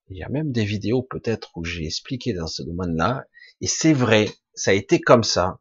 il 0.10 0.18
y 0.18 0.24
a 0.24 0.30
même 0.30 0.52
des 0.52 0.64
vidéos 0.64 1.04
peut-être 1.04 1.52
où 1.56 1.66
j'ai 1.66 1.86
expliqué 1.86 2.34
dans 2.34 2.48
ce 2.48 2.64
domaine-là, 2.64 3.25
et 3.60 3.68
c'est 3.68 3.94
vrai, 3.94 4.30
ça 4.54 4.72
a 4.72 4.74
été 4.74 5.02
comme 5.02 5.24
ça. 5.24 5.60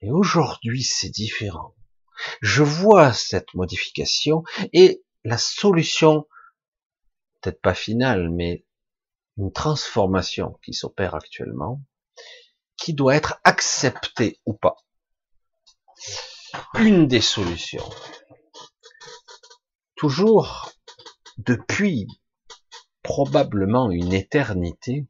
Et 0.00 0.10
aujourd'hui, 0.10 0.84
c'est 0.84 1.10
différent. 1.10 1.74
Je 2.40 2.62
vois 2.62 3.12
cette 3.12 3.52
modification 3.54 4.44
et 4.72 5.02
la 5.24 5.38
solution, 5.38 6.26
peut-être 7.40 7.60
pas 7.60 7.74
finale, 7.74 8.30
mais 8.30 8.64
une 9.38 9.52
transformation 9.52 10.58
qui 10.64 10.74
s'opère 10.74 11.14
actuellement, 11.14 11.82
qui 12.76 12.94
doit 12.94 13.14
être 13.14 13.40
acceptée 13.44 14.40
ou 14.46 14.54
pas. 14.54 14.76
Une 16.78 17.06
des 17.06 17.20
solutions. 17.20 17.88
Toujours 19.96 20.72
depuis 21.38 22.08
probablement 23.02 23.90
une 23.90 24.12
éternité, 24.12 25.06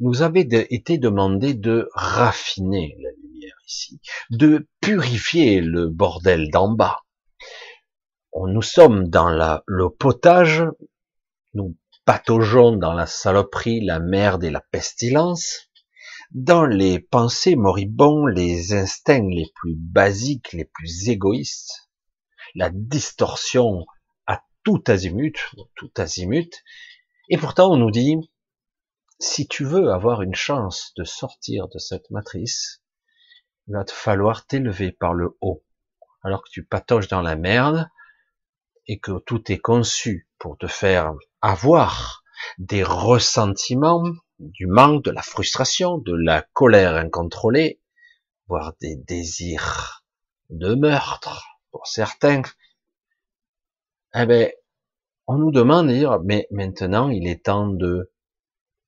nous 0.00 0.22
avait 0.22 0.46
été 0.70 0.98
demandé 0.98 1.54
de 1.54 1.88
raffiner 1.92 2.96
la 3.00 3.10
lumière 3.22 3.56
ici, 3.66 4.00
de 4.30 4.68
purifier 4.80 5.60
le 5.60 5.88
bordel 5.88 6.50
d'en 6.50 6.70
bas. 6.70 7.00
Nous 8.34 8.62
sommes 8.62 9.08
dans 9.08 9.28
le 9.66 9.88
potage, 9.88 10.64
nous 11.54 11.76
pataugeons 12.08 12.74
dans 12.74 12.94
la 12.94 13.04
saloperie, 13.04 13.84
la 13.84 14.00
merde 14.00 14.42
et 14.42 14.48
la 14.48 14.62
pestilence, 14.62 15.68
dans 16.30 16.64
les 16.64 17.00
pensées 17.00 17.54
moribonds, 17.54 18.24
les 18.24 18.72
instincts 18.72 19.28
les 19.28 19.52
plus 19.54 19.74
basiques, 19.76 20.54
les 20.54 20.64
plus 20.64 21.10
égoïstes, 21.10 21.90
la 22.54 22.70
distorsion 22.70 23.84
à 24.26 24.42
tout 24.64 24.82
azimut, 24.86 25.36
tout 25.74 25.90
azimut, 25.98 26.64
et 27.28 27.36
pourtant 27.36 27.70
on 27.72 27.76
nous 27.76 27.90
dit, 27.90 28.16
si 29.18 29.46
tu 29.46 29.64
veux 29.64 29.92
avoir 29.92 30.22
une 30.22 30.34
chance 30.34 30.94
de 30.96 31.04
sortir 31.04 31.68
de 31.68 31.78
cette 31.78 32.10
matrice, 32.10 32.82
il 33.66 33.74
va 33.74 33.84
te 33.84 33.92
falloir 33.92 34.46
t'élever 34.46 34.92
par 34.92 35.12
le 35.12 35.36
haut. 35.42 35.62
Alors 36.22 36.42
que 36.42 36.50
tu 36.50 36.64
patauges 36.64 37.08
dans 37.08 37.20
la 37.20 37.36
merde 37.36 37.86
et 38.86 38.98
que 38.98 39.18
tout 39.26 39.52
est 39.52 39.58
conçu 39.58 40.26
pour 40.38 40.56
te 40.56 40.68
faire 40.68 41.12
avoir 41.40 42.22
des 42.58 42.82
ressentiments, 42.82 44.04
du 44.38 44.66
manque, 44.66 45.04
de 45.04 45.10
la 45.10 45.22
frustration, 45.22 45.98
de 45.98 46.14
la 46.14 46.42
colère 46.52 46.96
incontrôlée, 46.96 47.80
voire 48.46 48.74
des 48.80 48.96
désirs 48.96 50.04
de 50.50 50.74
meurtre 50.74 51.46
pour 51.70 51.86
certains, 51.86 52.42
eh 54.14 54.26
ben, 54.26 54.50
on 55.26 55.36
nous 55.36 55.50
demande 55.50 55.88
de 55.88 55.92
dire, 55.92 56.20
mais 56.24 56.46
maintenant 56.50 57.10
il 57.10 57.28
est 57.28 57.44
temps 57.44 57.68
de 57.68 58.10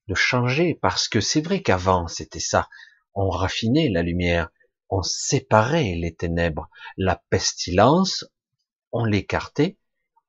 de 0.08 0.14
changer, 0.14 0.74
parce 0.74 1.06
que 1.06 1.20
c'est 1.20 1.40
vrai 1.40 1.62
qu'avant 1.62 2.08
c'était 2.08 2.40
ça. 2.40 2.68
On 3.14 3.28
raffinait 3.28 3.88
la 3.90 4.02
lumière, 4.02 4.50
on 4.88 5.02
séparait 5.02 5.94
les 5.94 6.14
ténèbres, 6.14 6.68
la 6.96 7.22
pestilence, 7.30 8.24
on 8.90 9.04
l'écartait 9.04 9.76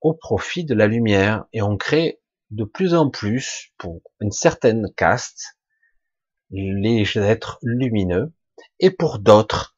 au 0.02 0.14
profit 0.14 0.66
de 0.66 0.74
la 0.74 0.88
lumière, 0.88 1.46
et 1.54 1.62
on 1.62 1.78
crée 1.78 2.22
de 2.50 2.66
plus 2.66 2.94
en 2.94 3.10
plus, 3.10 3.72
pour 3.78 4.02
une 4.20 4.32
certaine 4.32 4.92
caste, 4.96 5.58
les 6.50 7.18
êtres 7.18 7.60
lumineux, 7.62 8.34
et 8.80 8.92
pour 8.92 9.20
d'autres, 9.20 9.78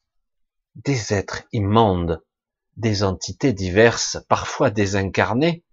des 0.74 1.12
êtres 1.12 1.44
immondes, 1.52 2.22
des 2.76 3.04
entités 3.04 3.52
diverses, 3.52 4.18
parfois 4.28 4.70
désincarnées, 4.70 5.64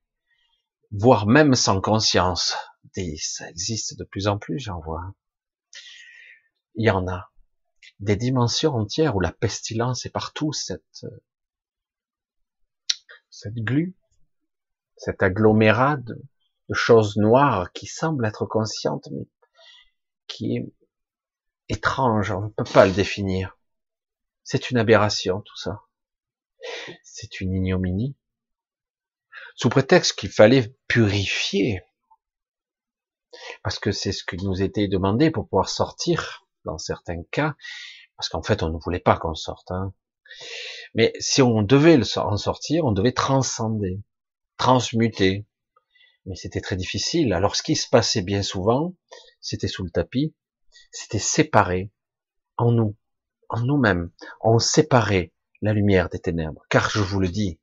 voire 0.91 1.25
même 1.25 1.55
sans 1.55 1.81
conscience, 1.81 2.55
ça 3.17 3.49
existe 3.49 3.97
de 3.97 4.03
plus 4.03 4.27
en 4.27 4.37
plus, 4.37 4.59
j'en 4.59 4.79
vois. 4.79 5.15
Il 6.75 6.85
y 6.85 6.91
en 6.91 7.07
a 7.07 7.31
des 7.99 8.15
dimensions 8.15 8.75
entières 8.75 9.15
où 9.15 9.19
la 9.19 9.31
pestilence 9.31 10.05
est 10.05 10.11
partout, 10.11 10.53
cette, 10.53 11.05
cette 13.29 13.55
glu, 13.55 13.95
cet 15.01 15.23
agglomérat 15.23 15.97
de, 15.97 16.21
choses 16.73 17.17
noires 17.17 17.73
qui 17.73 17.85
semblent 17.85 18.25
être 18.25 18.45
conscientes, 18.45 19.09
mais 19.11 19.27
qui 20.27 20.55
est 20.55 20.71
étrange, 21.67 22.31
on 22.31 22.41
ne 22.43 22.49
peut 22.49 22.63
pas 22.63 22.85
le 22.85 22.93
définir. 22.93 23.57
C'est 24.43 24.69
une 24.69 24.77
aberration, 24.77 25.41
tout 25.41 25.57
ça. 25.57 25.81
C'est 27.03 27.41
une 27.41 27.53
ignominie. 27.53 28.15
Sous 29.55 29.67
prétexte 29.67 30.17
qu'il 30.17 30.29
fallait 30.29 30.73
purifier 30.87 31.83
parce 33.63 33.79
que 33.79 33.91
c'est 33.91 34.11
ce 34.11 34.23
qui 34.23 34.37
nous 34.37 34.61
était 34.61 34.87
demandé 34.87 35.31
pour 35.31 35.49
pouvoir 35.49 35.67
sortir 35.67 36.45
dans 36.63 36.77
certains 36.77 37.23
cas, 37.31 37.55
parce 38.17 38.29
qu'en 38.29 38.43
fait 38.43 38.63
on 38.63 38.69
ne 38.69 38.77
voulait 38.77 38.99
pas 38.99 39.17
qu'on 39.17 39.35
sorte. 39.35 39.71
Hein. 39.71 39.93
Mais 40.93 41.11
si 41.19 41.41
on 41.41 41.63
devait 41.63 41.99
en 42.17 42.37
sortir, 42.37 42.85
on 42.85 42.91
devait 42.91 43.13
transcender, 43.13 43.99
transmuter. 44.61 45.47
Mais 46.27 46.35
c'était 46.35 46.61
très 46.61 46.75
difficile. 46.75 47.33
Alors 47.33 47.55
ce 47.55 47.63
qui 47.63 47.75
se 47.75 47.89
passait 47.89 48.21
bien 48.21 48.43
souvent, 48.43 48.93
c'était 49.39 49.67
sous 49.67 49.83
le 49.83 49.89
tapis, 49.89 50.35
c'était 50.91 51.17
séparé 51.17 51.91
en 52.57 52.71
nous, 52.71 52.95
en 53.49 53.61
nous-mêmes. 53.61 54.11
On 54.39 54.59
séparait 54.59 55.33
la 55.63 55.73
lumière 55.73 56.09
des 56.09 56.19
ténèbres. 56.19 56.63
Car 56.69 56.91
je 56.91 56.99
vous 56.99 57.19
le 57.19 57.27
dis, 57.27 57.59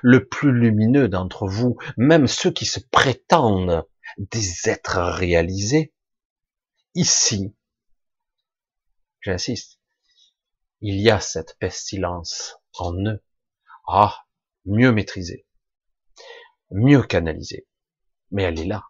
le 0.00 0.26
plus 0.26 0.50
lumineux 0.50 1.08
d'entre 1.08 1.46
vous, 1.46 1.76
même 1.98 2.26
ceux 2.26 2.50
qui 2.50 2.64
se 2.64 2.80
prétendent 2.80 3.86
des 4.16 4.70
êtres 4.70 4.98
réalisés, 4.98 5.92
ici, 6.94 7.54
j'insiste, 9.20 9.78
il 10.80 10.98
y 11.02 11.10
a 11.10 11.20
cette 11.20 11.58
pestilence 11.58 12.56
en 12.78 12.94
eux. 12.94 13.22
Ah, 13.86 14.23
mieux 14.64 14.92
maîtrisée, 14.92 15.46
mieux 16.70 17.02
canalisée. 17.02 17.66
Mais 18.30 18.44
elle 18.44 18.58
est 18.58 18.66
là, 18.66 18.84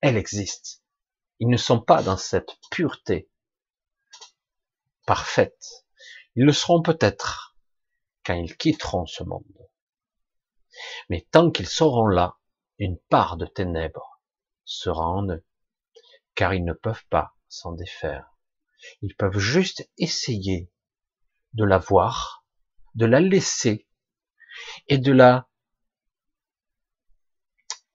elle 0.00 0.16
existe. 0.16 0.82
Ils 1.38 1.48
ne 1.48 1.56
sont 1.56 1.80
pas 1.80 2.02
dans 2.02 2.16
cette 2.16 2.56
pureté 2.70 3.28
parfaite. 5.06 5.86
Ils 6.36 6.44
le 6.44 6.52
seront 6.52 6.82
peut-être 6.82 7.56
quand 8.24 8.34
ils 8.34 8.56
quitteront 8.56 9.06
ce 9.06 9.22
monde. 9.24 9.44
Mais 11.08 11.26
tant 11.30 11.50
qu'ils 11.50 11.68
seront 11.68 12.06
là, 12.06 12.38
une 12.78 12.98
part 12.98 13.36
de 13.36 13.46
ténèbres 13.46 14.20
sera 14.64 15.06
en 15.06 15.28
eux, 15.28 15.44
car 16.34 16.54
ils 16.54 16.64
ne 16.64 16.72
peuvent 16.72 17.06
pas 17.10 17.36
s'en 17.48 17.72
défaire. 17.72 18.34
Ils 19.02 19.14
peuvent 19.14 19.38
juste 19.38 19.88
essayer 19.98 20.70
de 21.52 21.64
la 21.64 21.78
voir, 21.78 22.44
de 22.94 23.06
la 23.06 23.20
laisser 23.20 23.86
et 24.88 24.98
de 24.98 25.12
la 25.12 25.48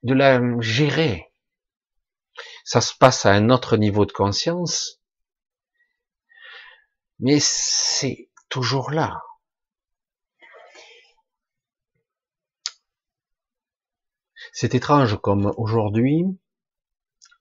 de 0.04 0.14
la 0.14 0.40
gérer. 0.62 1.32
Ça 2.64 2.82
se 2.82 2.94
passe 2.96 3.26
à 3.26 3.32
un 3.32 3.50
autre 3.50 3.78
niveau 3.78 4.06
de 4.06 4.12
conscience, 4.12 5.02
mais 7.20 7.40
c'est 7.40 8.30
toujours 8.50 8.92
là. 8.92 9.22
C'est 14.54 14.76
étrange 14.76 15.20
comme 15.22 15.54
aujourd'hui, 15.58 16.26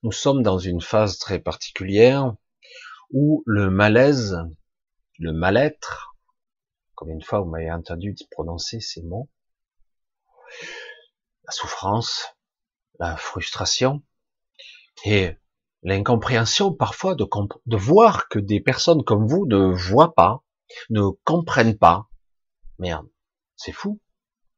nous 0.02 0.12
sommes 0.12 0.42
dans 0.42 0.58
une 0.58 0.80
phase 0.80 1.18
très 1.18 1.38
particulière 1.38 2.34
où 3.10 3.42
le 3.46 3.70
malaise, 3.70 4.38
le 5.18 5.32
mal-être, 5.32 6.07
combien 6.98 7.16
de 7.16 7.24
fois 7.24 7.38
vous 7.38 7.48
m'avez 7.48 7.70
entendu 7.70 8.16
prononcer 8.32 8.80
ces 8.80 9.02
mots, 9.02 9.30
la 11.44 11.52
souffrance, 11.52 12.34
la 12.98 13.16
frustration 13.16 14.02
et 15.04 15.36
l'incompréhension 15.84 16.74
parfois 16.74 17.14
de, 17.14 17.24
de 17.66 17.76
voir 17.76 18.28
que 18.28 18.40
des 18.40 18.58
personnes 18.58 19.04
comme 19.04 19.28
vous 19.28 19.46
ne 19.46 19.72
voient 19.72 20.16
pas, 20.16 20.42
ne 20.90 21.02
comprennent 21.22 21.78
pas. 21.78 22.08
Merde, 22.80 23.08
c'est 23.54 23.70
fou. 23.70 24.00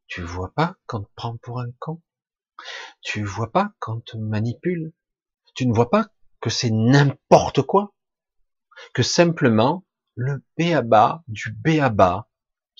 Tu 0.06 0.22
vois 0.22 0.54
pas 0.54 0.76
quand 0.86 1.02
te 1.02 1.10
prend 1.14 1.36
pour 1.36 1.60
un 1.60 1.70
con? 1.78 2.00
Tu 3.02 3.22
vois 3.22 3.52
pas 3.52 3.74
quand 3.80 4.02
te 4.02 4.16
manipule? 4.16 4.94
Tu 5.54 5.66
ne 5.66 5.74
vois 5.74 5.90
pas 5.90 6.06
que 6.40 6.48
c'est 6.48 6.70
n'importe 6.70 7.60
quoi, 7.60 7.94
que 8.94 9.02
simplement 9.02 9.84
le 10.14 10.42
béaba 10.56 11.22
du 11.28 11.52
béaba, 11.52 12.29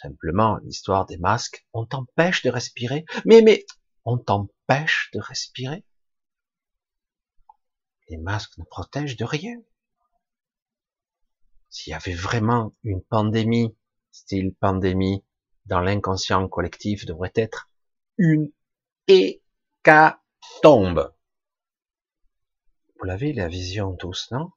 simplement 0.03 0.59
l'histoire 0.65 1.07
des 1.07 1.19
masques, 1.19 1.67
on 1.73 1.87
t'empêche 1.87 2.43
de 2.43 2.51
respirer. 2.51 3.05
Mais 3.25 3.43
mais 3.43 3.65
on 4.05 4.19
t'empêche 4.19 5.11
de 5.13 5.21
respirer. 5.21 5.85
Les 8.09 8.17
masques 8.19 8.59
ne 8.59 8.65
protègent 8.65 9.17
de 9.17 9.25
rien. 9.25 9.57
s'il 11.69 11.93
y 11.93 11.95
avait 11.95 12.15
vraiment 12.15 12.75
une 12.83 13.01
pandémie, 13.01 13.77
style 14.11 14.55
pandémie, 14.55 15.25
dans 15.67 15.81
l'inconscient 15.81 16.49
collectif 16.49 17.07
devrait 17.07 17.33
être 17.37 17.71
une 18.19 18.51
hécatombe. 19.07 20.15
Vous 22.99 23.05
l'avez, 23.05 23.33
la 23.33 23.49
vision 23.49 23.95
tous, 23.95 24.29
non? 24.33 24.51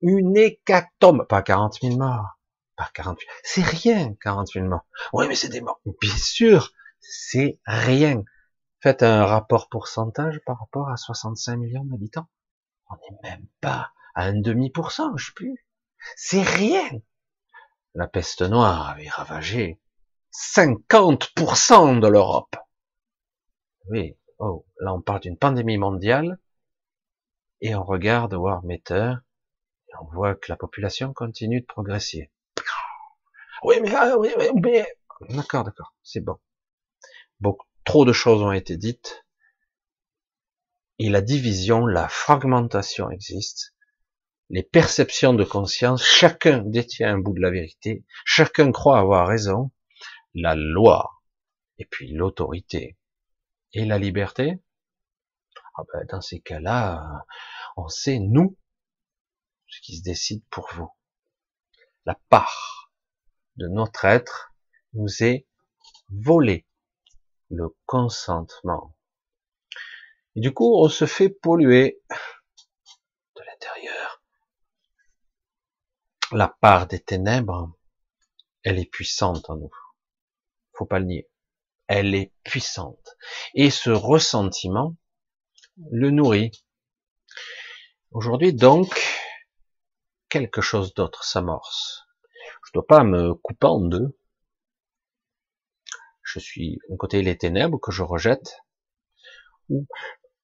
Une 0.00 0.36
hécatombe, 0.36 1.26
pas 1.26 1.42
40 1.42 1.80
000 1.80 1.96
morts, 1.96 2.37
40 2.94 3.18
000, 3.18 3.30
c'est 3.42 3.62
rien, 3.62 4.14
40 4.22 4.48
000 4.48 4.66
morts. 4.66 4.86
Oui, 5.12 5.26
mais 5.28 5.34
c'est 5.34 5.48
des 5.48 5.60
morts. 5.60 5.80
Bien 6.00 6.16
sûr, 6.16 6.72
c'est 7.00 7.58
rien. 7.66 8.22
Faites 8.80 9.02
un 9.02 9.24
rapport 9.24 9.68
pourcentage 9.68 10.40
par 10.46 10.60
rapport 10.60 10.88
à 10.88 10.96
65 10.96 11.56
millions 11.56 11.84
d'habitants. 11.84 12.28
On 12.88 12.94
n'est 12.94 13.30
même 13.30 13.46
pas 13.60 13.92
à 14.14 14.24
un 14.24 14.40
demi 14.40 14.70
pour 14.70 14.92
cent, 14.92 15.16
je 15.16 15.26
sais 15.26 15.32
plus. 15.34 15.66
C'est 16.16 16.42
rien. 16.42 16.88
La 17.94 18.06
peste 18.06 18.42
noire 18.42 18.88
avait 18.88 19.08
ravagé 19.08 19.80
50% 20.32 22.00
de 22.00 22.06
l'Europe. 22.06 22.56
Oui, 23.90 24.16
oh, 24.38 24.66
là 24.80 24.94
on 24.94 25.00
parle 25.00 25.20
d'une 25.20 25.38
pandémie 25.38 25.78
mondiale 25.78 26.38
et 27.60 27.74
on 27.74 27.82
regarde 27.82 28.34
War 28.34 28.62
Meter 28.64 29.14
et 29.88 29.92
on 30.00 30.04
voit 30.06 30.34
que 30.34 30.52
la 30.52 30.56
population 30.56 31.12
continue 31.12 31.60
de 31.60 31.66
progresser. 31.66 32.30
Oui, 33.62 33.76
mais, 33.82 33.94
ah, 33.94 34.16
oui, 34.18 34.30
mais, 34.62 34.86
d'accord, 35.30 35.64
d'accord, 35.64 35.94
c'est 36.02 36.20
bon. 36.20 36.38
Beaucoup, 37.40 37.66
trop 37.84 38.04
de 38.04 38.12
choses 38.12 38.42
ont 38.42 38.52
été 38.52 38.76
dites 38.76 39.24
et 40.98 41.10
la 41.10 41.20
division, 41.20 41.86
la 41.86 42.08
fragmentation 42.08 43.10
existe. 43.10 43.74
Les 44.50 44.62
perceptions 44.62 45.34
de 45.34 45.44
conscience, 45.44 46.02
chacun 46.02 46.58
détient 46.64 47.14
un 47.14 47.18
bout 47.18 47.34
de 47.34 47.40
la 47.40 47.50
vérité, 47.50 48.04
chacun 48.24 48.72
croit 48.72 48.98
avoir 48.98 49.28
raison. 49.28 49.70
La 50.34 50.54
loi, 50.54 51.22
et 51.78 51.84
puis 51.84 52.12
l'autorité, 52.12 52.96
et 53.72 53.84
la 53.84 53.98
liberté? 53.98 54.60
Ah 55.76 55.82
ben, 55.92 56.06
dans 56.10 56.20
ces 56.20 56.40
cas-là, 56.40 57.24
on 57.76 57.88
sait, 57.88 58.18
nous, 58.18 58.56
ce 59.68 59.80
qui 59.80 59.96
se 59.96 60.02
décide 60.02 60.42
pour 60.50 60.68
vous. 60.74 60.90
La 62.04 62.18
part 62.28 62.77
de 63.58 63.66
notre 63.66 64.04
être 64.04 64.54
nous 64.94 65.22
est 65.22 65.46
volée. 66.08 66.64
Le 67.50 67.76
consentement. 67.86 68.94
Et 70.36 70.40
du 70.40 70.52
coup, 70.52 70.76
on 70.76 70.88
se 70.88 71.06
fait 71.06 71.28
polluer 71.28 72.00
de 73.36 73.42
l'intérieur. 73.42 74.22
La 76.32 76.48
part 76.48 76.86
des 76.86 77.00
ténèbres, 77.00 77.72
elle 78.62 78.78
est 78.78 78.90
puissante 78.90 79.48
en 79.50 79.56
nous. 79.56 79.74
Faut 80.74 80.86
pas 80.86 80.98
le 80.98 81.06
nier. 81.06 81.30
Elle 81.86 82.14
est 82.14 82.32
puissante. 82.44 83.16
Et 83.54 83.70
ce 83.70 83.90
ressentiment 83.90 84.94
le 85.90 86.10
nourrit. 86.10 86.52
Aujourd'hui, 88.10 88.52
donc, 88.52 88.94
quelque 90.28 90.60
chose 90.60 90.92
d'autre 90.94 91.24
s'amorce. 91.24 92.07
Je 92.66 92.72
dois 92.74 92.86
pas 92.86 93.04
me 93.04 93.34
couper 93.34 93.66
en 93.66 93.80
deux. 93.80 94.18
Je 96.22 96.38
suis 96.38 96.78
d'un 96.88 96.96
côté 96.96 97.22
les 97.22 97.38
ténèbres 97.38 97.78
que 97.78 97.90
je 97.90 98.02
rejette, 98.02 98.58
ou 99.68 99.86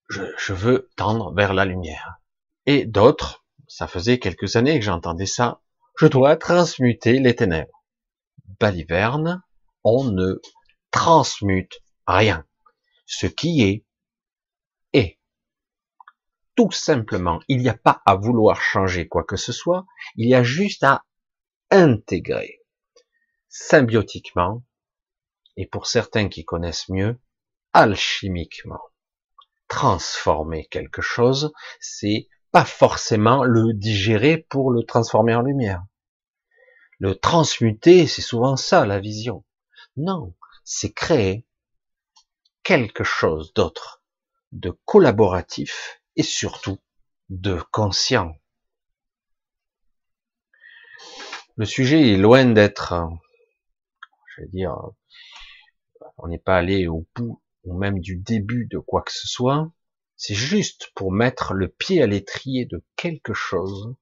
je, 0.08 0.52
veux 0.52 0.90
tendre 0.96 1.34
vers 1.34 1.54
la 1.54 1.64
lumière. 1.64 2.20
Et 2.66 2.86
d'autres, 2.86 3.44
ça 3.68 3.86
faisait 3.86 4.18
quelques 4.18 4.56
années 4.56 4.78
que 4.78 4.84
j'entendais 4.84 5.26
ça, 5.26 5.60
je 5.98 6.06
dois 6.06 6.36
transmuter 6.36 7.18
les 7.20 7.34
ténèbres. 7.34 7.84
Baliverne, 8.60 9.42
on 9.82 10.04
ne 10.04 10.40
transmute 10.90 11.80
rien. 12.06 12.46
Ce 13.06 13.26
qui 13.26 13.62
est, 13.62 13.84
est. 14.92 15.18
Tout 16.54 16.70
simplement, 16.70 17.40
il 17.48 17.58
n'y 17.58 17.68
a 17.68 17.76
pas 17.76 18.00
à 18.06 18.14
vouloir 18.14 18.60
changer 18.60 19.08
quoi 19.08 19.24
que 19.24 19.36
ce 19.36 19.52
soit, 19.52 19.86
il 20.16 20.28
y 20.28 20.34
a 20.34 20.42
juste 20.42 20.84
à 20.84 21.04
intégrer 21.70 22.60
symbiotiquement, 23.48 24.64
et 25.56 25.66
pour 25.66 25.86
certains 25.86 26.28
qui 26.28 26.44
connaissent 26.44 26.88
mieux, 26.88 27.20
alchimiquement 27.72 28.80
transformer 29.68 30.66
quelque 30.66 31.02
chose, 31.02 31.52
c'est 31.80 32.28
pas 32.52 32.64
forcément 32.64 33.42
le 33.42 33.72
digérer 33.72 34.38
pour 34.38 34.70
le 34.70 34.84
transformer 34.84 35.34
en 35.34 35.42
lumière. 35.42 35.84
Le 37.00 37.16
transmuter, 37.16 38.06
c'est 38.06 38.22
souvent 38.22 38.56
ça 38.56 38.86
la 38.86 39.00
vision. 39.00 39.44
Non, 39.96 40.34
c'est 40.64 40.92
créer 40.92 41.46
quelque 42.62 43.04
chose 43.04 43.52
d'autre, 43.54 44.02
de 44.52 44.70
collaboratif 44.84 46.00
et 46.16 46.22
surtout 46.22 46.78
de 47.28 47.60
conscient. 47.72 48.36
Le 51.56 51.66
sujet 51.66 52.12
est 52.12 52.16
loin 52.16 52.46
d'être, 52.46 52.94
je 54.26 54.42
vais 54.42 54.48
dire, 54.48 54.76
on 56.18 56.26
n'est 56.26 56.38
pas 56.38 56.56
allé 56.56 56.88
au 56.88 57.06
bout 57.14 57.40
ou 57.62 57.78
même 57.78 58.00
du 58.00 58.16
début 58.16 58.66
de 58.66 58.78
quoi 58.78 59.02
que 59.02 59.12
ce 59.12 59.28
soit, 59.28 59.70
c'est 60.16 60.34
juste 60.34 60.90
pour 60.96 61.12
mettre 61.12 61.54
le 61.54 61.68
pied 61.68 62.02
à 62.02 62.08
l'étrier 62.08 62.64
de 62.64 62.82
quelque 62.96 63.34
chose 63.34 63.94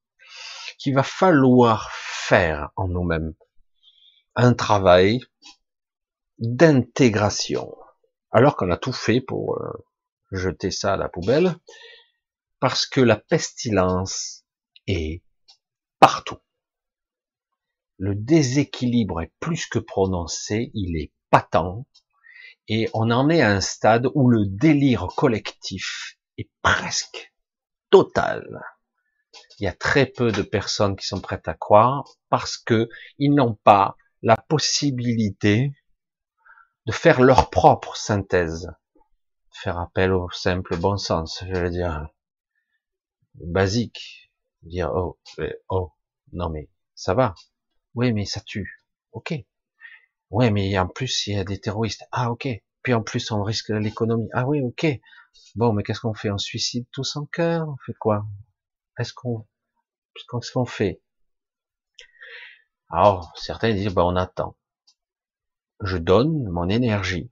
qu'il 0.79 0.95
va 0.95 1.03
falloir 1.03 1.91
faire 1.93 2.71
en 2.77 2.89
nous-mêmes. 2.89 3.35
Un 4.35 4.55
travail 4.55 5.21
d'intégration. 6.39 7.77
Alors 8.31 8.57
qu'on 8.57 8.71
a 8.71 8.79
tout 8.79 8.95
fait 8.95 9.21
pour 9.21 9.61
euh, 9.61 9.71
jeter 10.31 10.71
ça 10.71 10.95
à 10.95 10.97
la 10.97 11.11
poubelle, 11.11 11.55
parce 12.61 12.87
que 12.87 13.03
la 13.03 13.17
pestilence 13.17 14.47
est 14.87 15.23
partout. 16.01 16.39
Le 18.03 18.17
déséquilibre 18.17 19.21
est 19.21 19.31
plus 19.39 19.67
que 19.67 19.79
prononcé, 19.79 20.73
il 20.75 20.97
est 20.97 21.13
patent, 21.31 21.87
et 22.67 22.91
on 22.95 23.13
en 23.13 23.31
est 23.31 23.43
à 23.43 23.53
un 23.53 23.61
stade 23.61 24.09
où 24.17 24.29
le 24.29 24.45
délire 24.45 25.07
collectif 25.17 26.19
est 26.37 26.51
presque 26.63 27.33
total. 27.91 28.61
Il 29.61 29.67
y 29.67 29.69
a 29.69 29.73
très 29.73 30.07
peu 30.07 30.33
de 30.33 30.43
personnes 30.43 30.97
qui 30.97 31.07
sont 31.07 31.21
prêtes 31.21 31.47
à 31.47 31.55
croire 31.55 32.03
parce 32.29 32.57
que 32.59 32.89
ils 33.19 33.33
n'ont 33.33 33.55
pas 33.55 33.97
la 34.21 34.37
possibilité 34.37 35.73
de 36.87 36.93
faire 36.93 37.21
leur 37.21 37.51
propre 37.51 37.97
synthèse, 37.97 38.69
faire 39.53 39.79
appel 39.79 40.13
au 40.13 40.29
simple 40.31 40.77
bon 40.77 40.97
sens, 40.97 41.45
je 41.47 41.55
veux 41.55 41.71
dire, 41.71 42.09
basique, 43.35 44.33
dire 44.63 44.91
oh, 44.93 45.21
oh, 45.69 45.93
non 46.33 46.51
mais 46.51 46.69
ça 46.97 47.15
va, 47.15 47.37
oui 47.95 48.13
mais 48.13 48.25
ça 48.25 48.41
tue, 48.41 48.83
ok, 49.13 49.45
Ouais, 50.33 50.51
mais 50.51 50.79
en 50.79 50.89
plus, 50.89 51.27
il 51.27 51.35
y 51.35 51.39
a 51.39 51.45
des 51.45 51.61
terroristes. 51.61 52.05
Ah, 52.11 52.31
ok. 52.31 52.49
Puis 52.83 52.95
en 52.95 53.03
plus, 53.03 53.31
on 53.31 53.43
risque 53.43 53.69
l'économie. 53.69 54.31
Ah 54.33 54.47
oui, 54.47 54.63
ok. 54.63 54.87
Bon, 55.57 55.75
mais 55.75 55.83
qu'est-ce 55.83 56.01
qu'on 56.01 56.15
fait? 56.15 56.31
On 56.31 56.39
suicide 56.39 56.87
tous 56.91 57.17
en 57.17 57.27
cœur? 57.27 57.69
On 57.69 57.77
fait 57.85 57.93
quoi? 57.93 58.25
Est-ce 58.99 59.13
qu'on 59.13 59.47
qu'est-ce 60.15 60.53
qu'on 60.53 60.65
fait? 60.65 61.03
Alors, 62.89 63.31
certains 63.37 63.75
disent, 63.75 63.93
ben, 63.93 64.05
on 64.05 64.17
attend. 64.17 64.57
Je 65.83 65.99
donne 65.99 66.49
mon 66.49 66.69
énergie. 66.71 67.31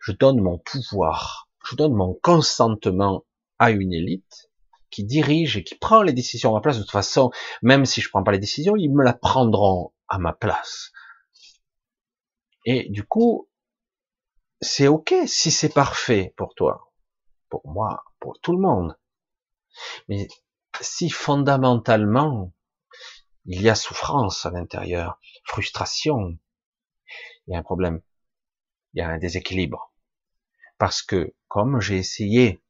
Je 0.00 0.10
donne 0.10 0.40
mon 0.40 0.58
pouvoir. 0.58 1.48
Je 1.64 1.76
donne 1.76 1.94
mon 1.94 2.18
consentement 2.22 3.24
à 3.60 3.70
une 3.70 3.92
élite 3.92 4.50
qui 4.90 5.04
dirige 5.04 5.56
et 5.56 5.62
qui 5.62 5.76
prend 5.76 6.02
les 6.02 6.12
décisions 6.12 6.50
à 6.50 6.54
ma 6.54 6.60
place. 6.60 6.78
De 6.78 6.82
toute 6.82 6.90
façon, 6.90 7.30
même 7.62 7.84
si 7.84 8.00
je 8.00 8.08
prends 8.08 8.24
pas 8.24 8.32
les 8.32 8.40
décisions, 8.40 8.74
ils 8.76 8.92
me 8.92 9.04
la 9.04 9.12
prendront 9.12 9.91
à 10.12 10.18
ma 10.18 10.34
place. 10.34 10.92
Et 12.66 12.90
du 12.90 13.02
coup, 13.02 13.48
c'est 14.60 14.86
ok 14.86 15.14
si 15.26 15.50
c'est 15.50 15.72
parfait 15.72 16.34
pour 16.36 16.54
toi, 16.54 16.92
pour 17.48 17.66
moi, 17.66 18.04
pour 18.20 18.38
tout 18.40 18.52
le 18.52 18.60
monde. 18.60 18.98
Mais 20.08 20.28
si 20.82 21.08
fondamentalement 21.08 22.52
il 23.46 23.62
y 23.62 23.70
a 23.70 23.74
souffrance 23.74 24.44
à 24.44 24.50
l'intérieur, 24.50 25.18
frustration, 25.44 26.38
il 27.46 27.54
y 27.54 27.56
a 27.56 27.58
un 27.58 27.62
problème, 27.62 28.02
il 28.92 28.98
y 28.98 29.00
a 29.00 29.08
un 29.08 29.18
déséquilibre. 29.18 29.94
Parce 30.76 31.00
que 31.00 31.34
comme 31.48 31.80
j'ai 31.80 31.96
essayé, 31.96 32.62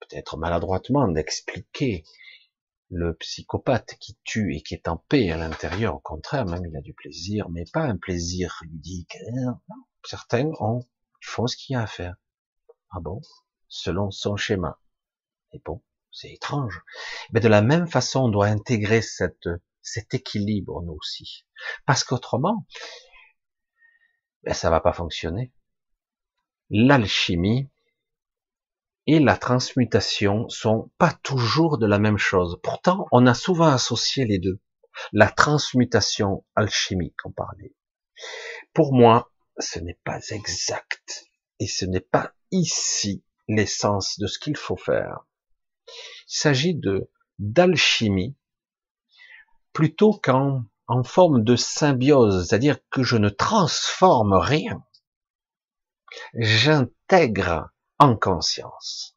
peut-être 0.00 0.38
maladroitement, 0.38 1.08
d'expliquer 1.08 2.04
le 2.90 3.14
psychopathe 3.14 3.96
qui 3.98 4.18
tue 4.24 4.54
et 4.54 4.62
qui 4.62 4.74
est 4.74 4.88
en 4.88 4.96
paix 4.96 5.30
à 5.30 5.36
l'intérieur, 5.36 5.96
au 5.96 6.00
contraire, 6.00 6.46
même 6.46 6.64
il 6.64 6.76
a 6.76 6.80
du 6.80 6.94
plaisir, 6.94 7.48
mais 7.50 7.64
pas 7.72 7.82
un 7.82 7.96
plaisir 7.96 8.60
ludique. 8.62 9.16
Hein, 9.36 9.60
Certains 10.04 10.50
ont, 10.60 10.86
font 11.20 11.46
ce 11.46 11.56
qu'il 11.56 11.74
y 11.74 11.76
a 11.76 11.82
à 11.82 11.86
faire. 11.86 12.16
Ah 12.90 13.00
bon? 13.00 13.20
Selon 13.68 14.10
son 14.10 14.36
schéma. 14.36 14.78
Et 15.52 15.62
bon, 15.64 15.82
c'est 16.12 16.32
étrange. 16.32 16.82
Mais 17.32 17.40
de 17.40 17.48
la 17.48 17.62
même 17.62 17.88
façon, 17.88 18.20
on 18.20 18.28
doit 18.28 18.46
intégrer 18.46 19.02
cette 19.02 19.48
cet 19.84 20.14
équilibre 20.14 20.82
nous 20.82 20.94
aussi. 20.94 21.44
Parce 21.86 22.02
qu'autrement, 22.02 22.66
ben, 24.42 24.54
ça 24.54 24.70
va 24.70 24.80
pas 24.80 24.92
fonctionner. 24.92 25.52
L'alchimie 26.70 27.70
et 29.06 29.18
la 29.18 29.36
transmutation 29.36 30.48
sont 30.48 30.90
pas 30.98 31.12
toujours 31.22 31.78
de 31.78 31.86
la 31.86 31.98
même 31.98 32.18
chose. 32.18 32.58
Pourtant, 32.62 33.06
on 33.12 33.26
a 33.26 33.34
souvent 33.34 33.68
associé 33.68 34.24
les 34.24 34.38
deux. 34.38 34.60
La 35.12 35.28
transmutation 35.28 36.44
alchimique, 36.54 37.16
on 37.24 37.32
parlait. 37.32 37.74
Pour 38.72 38.94
moi, 38.94 39.30
ce 39.58 39.78
n'est 39.78 39.98
pas 40.04 40.20
exact. 40.30 41.26
Et 41.60 41.66
ce 41.66 41.84
n'est 41.84 42.00
pas 42.00 42.32
ici 42.50 43.24
l'essence 43.48 44.18
de 44.18 44.26
ce 44.26 44.38
qu'il 44.38 44.56
faut 44.56 44.76
faire. 44.76 45.26
Il 45.86 46.38
s'agit 46.38 46.74
de 46.74 47.10
d'alchimie 47.38 48.36
plutôt 49.72 50.12
qu'en 50.12 50.64
en 50.86 51.02
forme 51.02 51.42
de 51.42 51.56
symbiose, 51.56 52.46
c'est-à-dire 52.46 52.78
que 52.90 53.02
je 53.02 53.16
ne 53.16 53.28
transforme 53.28 54.34
rien. 54.34 54.84
J'intègre 56.34 57.73
en 57.98 58.16
conscience. 58.16 59.16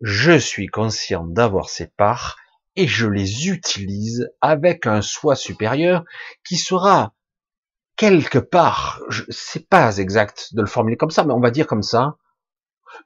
Je 0.00 0.38
suis 0.38 0.66
conscient 0.66 1.24
d'avoir 1.24 1.68
ces 1.68 1.86
parts 1.86 2.36
et 2.76 2.86
je 2.86 3.06
les 3.06 3.48
utilise 3.48 4.30
avec 4.40 4.86
un 4.86 5.02
soi 5.02 5.36
supérieur 5.36 6.04
qui 6.46 6.56
sera 6.56 7.14
quelque 7.96 8.38
part, 8.38 9.00
c'est 9.28 9.68
pas 9.68 9.98
exact 9.98 10.54
de 10.54 10.60
le 10.60 10.66
formuler 10.66 10.96
comme 10.96 11.10
ça, 11.10 11.24
mais 11.24 11.32
on 11.32 11.40
va 11.40 11.50
dire 11.50 11.66
comme 11.66 11.82
ça, 11.82 12.16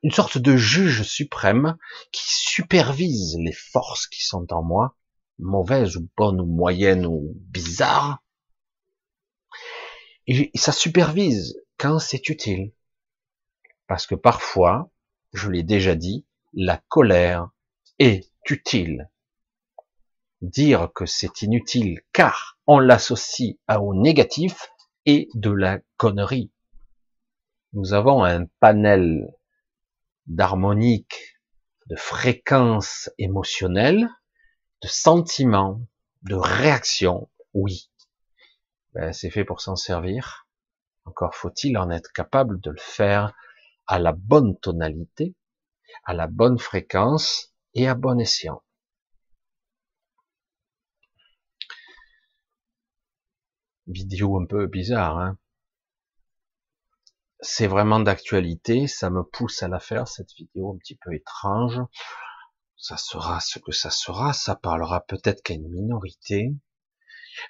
une 0.02 0.11
sorte 0.11 0.38
de 0.38 0.56
juge 0.56 1.02
suprême 1.02 1.76
qui 2.12 2.24
supervise 2.26 3.37
les 3.38 3.52
forces 3.52 4.06
qui 4.06 4.24
sont 4.24 4.46
en 4.52 4.62
moi, 4.62 4.96
mauvaises 5.38 5.96
ou 5.96 6.08
bonnes 6.16 6.40
ou 6.40 6.46
moyennes 6.46 7.06
ou 7.06 7.34
bizarres, 7.37 8.22
et 10.26 10.50
ça 10.54 10.72
supervise 10.72 11.58
quand 11.78 11.98
c'est 11.98 12.28
utile. 12.28 12.72
Parce 13.88 14.07
que 14.07 14.14
parfois, 14.14 14.90
je 15.33 15.51
l'ai 15.51 15.64
déjà 15.64 15.96
dit, 15.96 16.27
la 16.53 16.77
colère 16.88 17.51
est 17.98 18.31
utile. 18.48 19.11
Dire 20.42 20.90
que 20.94 21.07
c'est 21.07 21.42
inutile 21.42 22.03
car 22.12 22.59
on 22.66 22.79
l'associe 22.79 23.57
au 23.68 23.94
négatif 23.94 24.70
et 25.07 25.29
de 25.35 25.51
la 25.51 25.81
connerie. 25.96 26.53
Nous 27.72 27.94
avons 27.94 28.22
un 28.22 28.44
panel 28.61 29.35
d'harmonique, 30.27 31.38
de 31.87 31.96
fréquences 31.96 33.11
émotionnelles, 33.16 34.09
de 34.83 34.88
sentiments, 34.88 35.81
de 36.22 36.35
réactions, 36.35 37.31
oui. 37.55 37.90
Ben, 38.92 39.12
c'est 39.14 39.31
fait 39.31 39.44
pour 39.44 39.62
s'en 39.62 39.77
servir. 39.77 40.46
Encore 41.07 41.35
faut-il 41.35 41.79
en 41.79 41.90
être 41.90 42.12
capable 42.12 42.61
de 42.61 42.70
le 42.70 42.79
faire 42.79 43.33
à 43.88 43.98
la 43.98 44.12
bonne 44.12 44.59
tonalité, 44.59 45.35
à 46.05 46.14
la 46.14 46.29
bonne 46.29 46.59
fréquence 46.59 47.53
et 47.74 47.88
à 47.88 47.94
bon 47.94 48.20
escient. 48.20 48.62
Vidéo 53.87 54.38
un 54.38 54.46
peu 54.46 54.66
bizarre, 54.66 55.18
hein 55.18 55.38
c'est 57.40 57.66
vraiment 57.66 58.01
d'actualité, 58.01 58.87
ça 58.87 59.11
me 59.11 59.22
pousse 59.22 59.62
à 59.62 59.68
la 59.68 59.79
faire, 59.79 60.09
cette 60.09 60.33
vidéo 60.35 60.72
un 60.74 60.79
petit 60.79 60.96
peu 60.96 61.14
étrange. 61.14 61.81
Ça 62.77 62.96
sera 62.96 63.40
ce 63.40 63.59
que 63.59 63.72
ça 63.72 63.90
sera, 63.90 64.33
ça 64.33 64.57
parlera 64.57 65.01
peut-être 65.03 65.42
qu'à 65.42 65.55
une 65.55 65.68
minorité. 65.68 66.53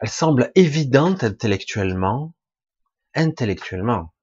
Elle 0.00 0.08
semble 0.08 0.52
évidente 0.54 1.24
intellectuellement, 1.24 2.34
intellectuellement, 3.14 4.14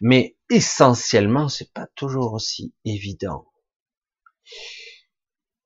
mais 0.00 0.36
essentiellement, 0.50 1.48
c'est 1.48 1.72
pas 1.72 1.86
toujours 1.94 2.32
aussi 2.32 2.74
évident. 2.84 3.46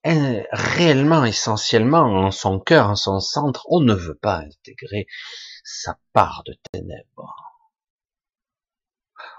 réellement, 0.05 1.25
essentiellement, 1.25 2.27
en 2.27 2.31
son 2.31 2.59
cœur, 2.59 2.88
en 2.88 2.97
son 2.97 3.21
centre, 3.21 3.66
on 3.71 3.81
ne 3.81 3.95
veut 3.95 4.16
pas 4.16 4.38
intégrer 4.38 5.07
sa 5.64 5.99
part 6.12 6.42
de 6.45 6.57
ténèbres. 6.73 7.37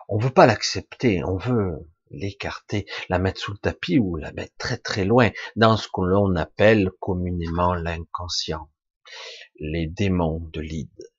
On 0.07 0.17
veut 0.17 0.29
pas 0.29 0.45
l'accepter, 0.45 1.23
on 1.23 1.37
veut 1.37 1.89
l'écarter, 2.11 2.85
la 3.09 3.19
mettre 3.19 3.41
sous 3.41 3.51
le 3.51 3.57
tapis 3.57 3.99
ou 3.99 4.15
la 4.15 4.31
mettre 4.31 4.55
très 4.57 4.77
très 4.77 5.03
loin 5.03 5.31
dans 5.55 5.77
ce 5.77 5.87
que 5.87 6.01
l'on 6.01 6.35
appelle 6.35 6.91
communément 6.99 7.73
l'inconscient, 7.73 8.69
les 9.59 9.87
démons 9.87 10.39
de 10.53 10.61
l'ide, 10.61 11.11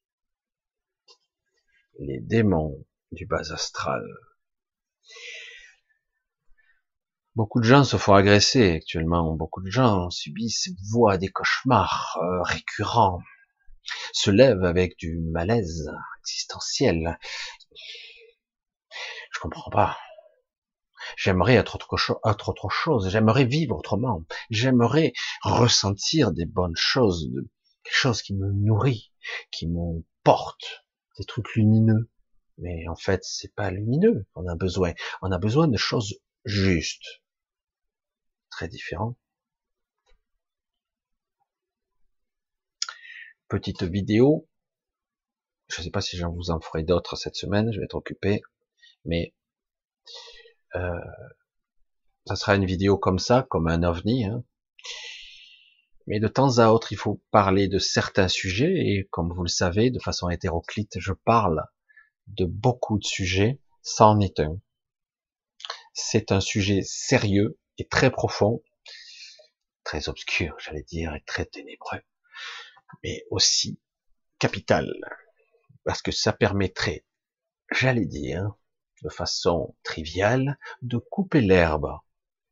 les 1.98 2.20
démons 2.20 2.84
du 3.14 3.26
bas 3.26 3.52
astral. 3.52 4.04
Beaucoup 7.34 7.60
de 7.60 7.64
gens 7.64 7.84
se 7.84 7.96
font 7.96 8.14
agresser 8.14 8.72
actuellement, 8.72 9.34
beaucoup 9.34 9.62
de 9.62 9.70
gens 9.70 10.08
subissent, 10.10 10.70
voient 10.90 11.18
des 11.18 11.30
cauchemars 11.30 12.18
euh, 12.22 12.42
récurrents, 12.42 13.20
se 14.12 14.30
lèvent 14.30 14.64
avec 14.64 14.96
du 14.98 15.18
malaise 15.32 15.90
existentiel, 16.20 17.18
je 19.32 19.40
comprends 19.40 19.70
pas. 19.70 19.98
J'aimerais 21.16 21.54
être 21.54 21.74
autre, 21.74 22.68
chose. 22.70 23.08
J'aimerais 23.10 23.44
vivre 23.44 23.76
autrement. 23.76 24.24
J'aimerais 24.50 25.12
ressentir 25.42 26.32
des 26.32 26.46
bonnes 26.46 26.76
choses, 26.76 27.28
des 27.32 27.90
choses 27.90 28.22
qui 28.22 28.34
me 28.34 28.50
nourrit, 28.52 29.12
qui 29.50 29.66
me 29.66 30.04
portent, 30.22 30.84
des 31.18 31.24
trucs 31.24 31.54
lumineux. 31.56 32.10
Mais 32.58 32.86
en 32.88 32.96
fait, 32.96 33.24
c'est 33.24 33.54
pas 33.54 33.70
lumineux 33.70 34.26
qu'on 34.32 34.46
a 34.48 34.54
besoin. 34.56 34.94
On 35.22 35.32
a 35.32 35.38
besoin 35.38 35.68
de 35.68 35.76
choses 35.76 36.20
justes. 36.44 37.22
Très 38.50 38.68
différent. 38.68 39.16
Petite 43.48 43.82
vidéo. 43.82 44.48
Je 45.68 45.80
ne 45.80 45.84
sais 45.84 45.90
pas 45.90 46.00
si 46.00 46.16
j'en 46.16 46.32
vous 46.32 46.50
en 46.50 46.60
ferai 46.60 46.82
d'autres 46.82 47.16
cette 47.16 47.36
semaine. 47.36 47.72
Je 47.72 47.78
vais 47.78 47.84
être 47.84 47.94
occupé 47.94 48.42
mais 49.04 49.34
euh, 50.74 51.00
ça 52.26 52.36
sera 52.36 52.56
une 52.56 52.64
vidéo 52.64 52.98
comme 52.98 53.18
ça, 53.18 53.46
comme 53.48 53.68
un 53.68 53.82
ovni. 53.82 54.24
Hein. 54.24 54.44
Mais 56.06 56.20
de 56.20 56.28
temps 56.28 56.58
à 56.58 56.68
autre, 56.68 56.92
il 56.92 56.96
faut 56.98 57.22
parler 57.30 57.68
de 57.68 57.78
certains 57.78 58.28
sujets, 58.28 58.74
et 58.74 59.08
comme 59.10 59.32
vous 59.32 59.42
le 59.42 59.48
savez, 59.48 59.90
de 59.90 59.98
façon 59.98 60.28
hétéroclite, 60.28 60.98
je 60.98 61.12
parle 61.12 61.64
de 62.26 62.44
beaucoup 62.44 62.98
de 62.98 63.04
sujets, 63.04 63.60
sans 63.82 64.18
est 64.20 64.40
un. 64.40 64.60
C'est 65.92 66.32
un 66.32 66.40
sujet 66.40 66.82
sérieux 66.82 67.58
et 67.78 67.86
très 67.86 68.10
profond, 68.10 68.62
très 69.84 70.08
obscur, 70.08 70.56
j'allais 70.58 70.82
dire, 70.82 71.14
et 71.14 71.22
très 71.26 71.44
ténébreux, 71.44 72.00
mais 73.02 73.24
aussi 73.30 73.78
capital, 74.38 74.92
parce 75.84 76.02
que 76.02 76.10
ça 76.10 76.32
permettrait, 76.32 77.04
j'allais 77.70 78.06
dire, 78.06 78.54
de 79.02 79.08
façon 79.10 79.76
triviale, 79.82 80.58
de 80.82 80.96
couper 80.96 81.40
l'herbe 81.40 81.98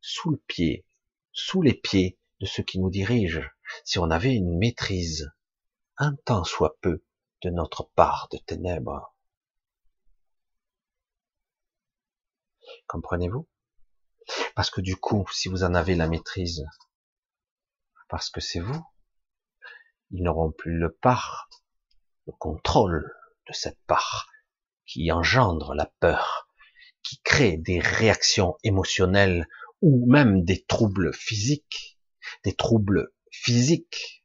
sous 0.00 0.30
le 0.30 0.38
pied, 0.46 0.84
sous 1.32 1.62
les 1.62 1.74
pieds 1.74 2.18
de 2.40 2.46
ceux 2.46 2.62
qui 2.62 2.78
nous 2.78 2.90
dirigent, 2.90 3.48
si 3.84 3.98
on 3.98 4.10
avait 4.10 4.34
une 4.34 4.58
maîtrise, 4.58 5.30
un 5.96 6.14
temps 6.24 6.44
soit 6.44 6.76
peu, 6.80 7.04
de 7.42 7.50
notre 7.50 7.84
part 7.94 8.28
de 8.32 8.38
ténèbres. 8.38 9.11
Comprenez-vous? 12.86 13.48
Parce 14.54 14.70
que 14.70 14.80
du 14.80 14.96
coup, 14.96 15.26
si 15.32 15.48
vous 15.48 15.64
en 15.64 15.74
avez 15.74 15.94
la 15.94 16.08
maîtrise, 16.08 16.64
parce 18.08 18.30
que 18.30 18.40
c'est 18.40 18.60
vous, 18.60 18.84
ils 20.10 20.22
n'auront 20.22 20.52
plus 20.52 20.76
le 20.76 20.92
part, 20.92 21.48
le 22.26 22.32
contrôle 22.32 23.10
de 23.48 23.52
cette 23.52 23.80
part 23.86 24.28
qui 24.86 25.10
engendre 25.10 25.74
la 25.74 25.86
peur, 26.00 26.48
qui 27.02 27.20
crée 27.22 27.56
des 27.56 27.80
réactions 27.80 28.56
émotionnelles 28.62 29.48
ou 29.80 30.10
même 30.10 30.44
des 30.44 30.62
troubles 30.64 31.12
physiques, 31.14 31.98
des 32.44 32.54
troubles 32.54 33.12
physiques, 33.30 34.24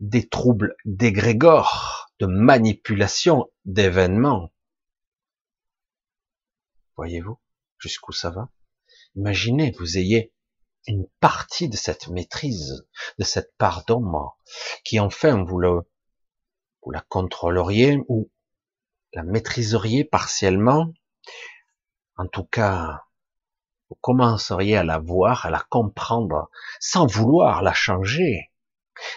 des 0.00 0.28
troubles 0.28 0.76
d'égrégore, 0.84 2.10
de 2.20 2.26
manipulation 2.26 3.50
d'événements. 3.64 4.52
Voyez-vous? 6.96 7.38
Jusqu'où 7.84 8.12
ça 8.12 8.30
va 8.30 8.48
Imaginez 9.14 9.72
vous 9.78 9.98
ayez 9.98 10.32
une 10.86 11.06
partie 11.20 11.68
de 11.68 11.76
cette 11.76 12.08
maîtrise, 12.08 12.86
de 13.18 13.24
cette 13.24 13.54
part 13.58 13.84
d'ombre, 13.84 14.38
qui 14.84 14.98
enfin 15.00 15.44
vous 15.44 15.58
le, 15.58 15.82
vous 16.82 16.90
la 16.90 17.02
contrôleriez 17.02 17.98
ou 18.08 18.30
la 19.12 19.22
maîtriseriez 19.22 20.04
partiellement, 20.04 20.92
en 22.16 22.26
tout 22.26 22.44
cas, 22.44 23.04
vous 23.90 23.98
commenceriez 24.00 24.78
à 24.78 24.84
la 24.84 24.98
voir, 24.98 25.44
à 25.44 25.50
la 25.50 25.62
comprendre, 25.68 26.50
sans 26.80 27.06
vouloir 27.06 27.62
la 27.62 27.74
changer. 27.74 28.50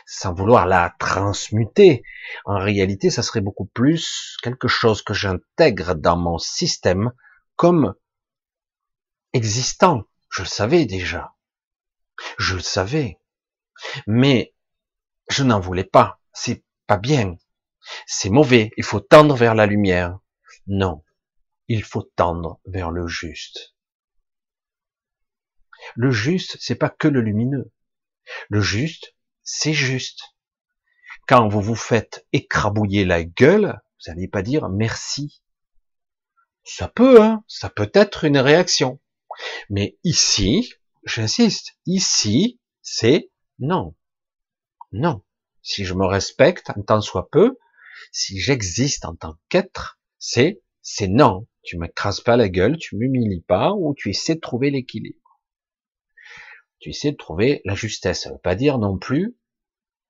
sans 0.08 0.34
vouloir 0.34 0.65
la 0.65 0.95
transmuter. 0.99 2.03
En 2.45 2.58
réalité, 2.58 3.12
ça 3.12 3.21
serait 3.21 3.41
beaucoup 3.41 3.67
plus 3.67 4.36
quelque 4.41 4.67
chose 4.67 5.03
que 5.03 5.13
j'intègre 5.13 5.93
dans 5.93 6.17
mon 6.17 6.39
système 6.39 7.12
comme 7.56 7.93
existant. 9.33 10.03
Je 10.29 10.43
le 10.43 10.47
savais 10.47 10.85
déjà. 10.85 11.35
Je 12.37 12.55
le 12.55 12.61
savais. 12.61 13.19
Mais 14.05 14.53
je 15.29 15.43
n'en 15.43 15.59
voulais 15.59 15.83
pas. 15.83 16.19
C'est 16.33 16.63
pas 16.87 16.97
bien. 16.97 17.37
C'est 18.05 18.29
mauvais. 18.29 18.71
Il 18.77 18.83
faut 18.83 18.99
tendre 18.99 19.35
vers 19.35 19.55
la 19.55 19.65
lumière. 19.65 20.19
Non. 20.67 21.03
Il 21.67 21.83
faut 21.83 22.03
tendre 22.03 22.59
vers 22.65 22.91
le 22.91 23.07
juste. 23.07 23.75
Le 25.95 26.11
juste, 26.11 26.57
c'est 26.59 26.75
pas 26.75 26.89
que 26.89 27.07
le 27.07 27.21
lumineux. 27.21 27.71
Le 28.49 28.61
juste, 28.61 29.15
c'est 29.43 29.73
juste. 29.73 30.21
Quand 31.27 31.47
vous 31.47 31.61
vous 31.61 31.75
faites 31.75 32.25
écrabouiller 32.33 33.05
la 33.05 33.23
gueule, 33.23 33.79
vous 33.99 34.11
n'allez 34.11 34.27
pas 34.27 34.41
dire 34.41 34.69
merci. 34.69 35.41
Ça 36.63 36.87
peut, 36.87 37.21
hein, 37.21 37.43
ça 37.47 37.69
peut 37.69 37.91
être 37.93 38.25
une 38.25 38.37
réaction. 38.37 38.99
Mais 39.69 39.97
ici, 40.04 40.73
j'insiste, 41.04 41.78
ici, 41.86 42.60
c'est 42.82 43.32
non. 43.60 43.95
Non. 44.91 45.23
Si 45.62 45.86
je 45.86 45.93
me 45.93 46.06
respecte 46.06 46.69
en 46.71 46.82
tant 46.82 47.02
soit 47.02 47.30
peu, 47.30 47.58
si 48.12 48.39
j'existe 48.39 49.06
en 49.06 49.15
tant 49.15 49.36
qu'être, 49.50 50.00
c'est, 50.17 50.62
c'est 50.82 51.08
non. 51.08 51.47
Tu 51.63 51.78
m'écrases 51.78 52.21
pas 52.21 52.38
la 52.38 52.50
gueule, 52.50 52.78
tu 52.78 52.95
m'humilies 52.95 53.41
pas, 53.41 53.73
ou 53.73 53.93
tu 53.93 54.10
essaies 54.10 54.36
de 54.36 54.39
trouver 54.39 54.71
l'équilibre 54.71 55.28
tu 56.80 56.89
essaies 56.89 57.12
de 57.12 57.17
trouver 57.17 57.62
la 57.65 57.76
justesse. 57.76 58.23
Ça 58.23 58.32
veut 58.32 58.38
pas 58.38 58.56
dire 58.56 58.78
non 58.78 58.97
plus 58.97 59.38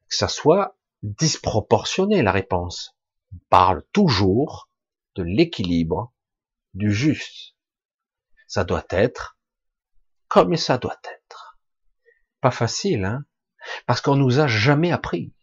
que 0.10 0.16
ça 0.16 0.28
soit 0.28 0.78
disproportionné 1.04 2.22
la 2.22 2.32
réponse. 2.32 2.96
On 3.34 3.40
parle 3.50 3.84
toujours 3.94 4.70
de 5.16 5.24
l'équilibre, 5.24 6.14
du 6.74 6.92
juste. 6.92 7.56
Ça 8.48 8.64
doit 8.64 8.86
être 8.90 9.38
comme 10.28 10.56
ça 10.58 10.78
doit 10.78 11.00
être. 11.04 11.58
Pas 12.42 12.52
facile, 12.52 13.06
hein? 13.06 13.26
Parce 13.86 14.02
qu'on 14.02 14.16
nous 14.16 14.40
a 14.40 14.48
jamais 14.48 14.92
appris. 14.92 15.34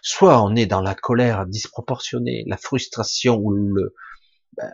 Soit 0.00 0.42
on 0.42 0.56
est 0.56 0.66
dans 0.66 0.80
la 0.80 0.94
colère 0.94 1.46
disproportionnée, 1.46 2.44
la 2.46 2.56
frustration 2.56 3.36
ou 3.36 3.52
le, 3.52 3.94
ben, 4.56 4.72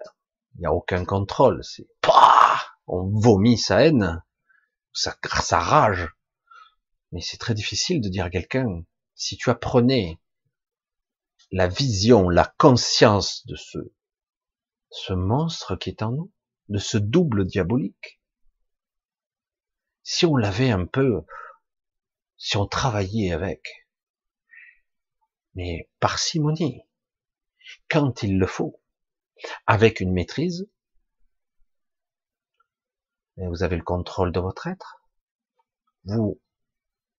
il 0.54 0.60
n'y 0.60 0.66
a 0.66 0.72
aucun 0.72 1.04
contrôle. 1.04 1.62
C'est, 1.64 1.88
on 2.86 3.08
vomit 3.08 3.58
sa 3.58 3.84
haine 3.84 4.22
sa, 4.92 5.60
rage. 5.60 6.08
Mais 7.12 7.20
c'est 7.20 7.38
très 7.38 7.54
difficile 7.54 8.00
de 8.00 8.08
dire 8.08 8.24
à 8.24 8.30
quelqu'un, 8.30 8.66
si 9.14 9.36
tu 9.36 9.50
apprenais 9.50 10.20
la 11.50 11.68
vision, 11.68 12.28
la 12.28 12.52
conscience 12.58 13.46
de 13.46 13.56
ce, 13.56 13.78
ce 14.90 15.12
monstre 15.12 15.76
qui 15.76 15.90
est 15.90 16.02
en 16.02 16.12
nous, 16.12 16.32
de 16.68 16.78
ce 16.78 16.98
double 16.98 17.46
diabolique, 17.46 18.20
si 20.02 20.26
on 20.26 20.36
l'avait 20.36 20.70
un 20.70 20.86
peu, 20.86 21.24
si 22.36 22.56
on 22.56 22.66
travaillait 22.66 23.32
avec, 23.32 23.88
mais 25.54 25.90
parcimonie, 26.00 26.82
quand 27.90 28.22
il 28.22 28.38
le 28.38 28.46
faut, 28.46 28.80
avec 29.66 30.00
une 30.00 30.12
maîtrise, 30.12 30.68
vous 33.36 33.62
avez 33.62 33.76
le 33.76 33.84
contrôle 33.84 34.32
de 34.32 34.40
votre 34.40 34.66
être. 34.66 35.00
Vous 36.04 36.40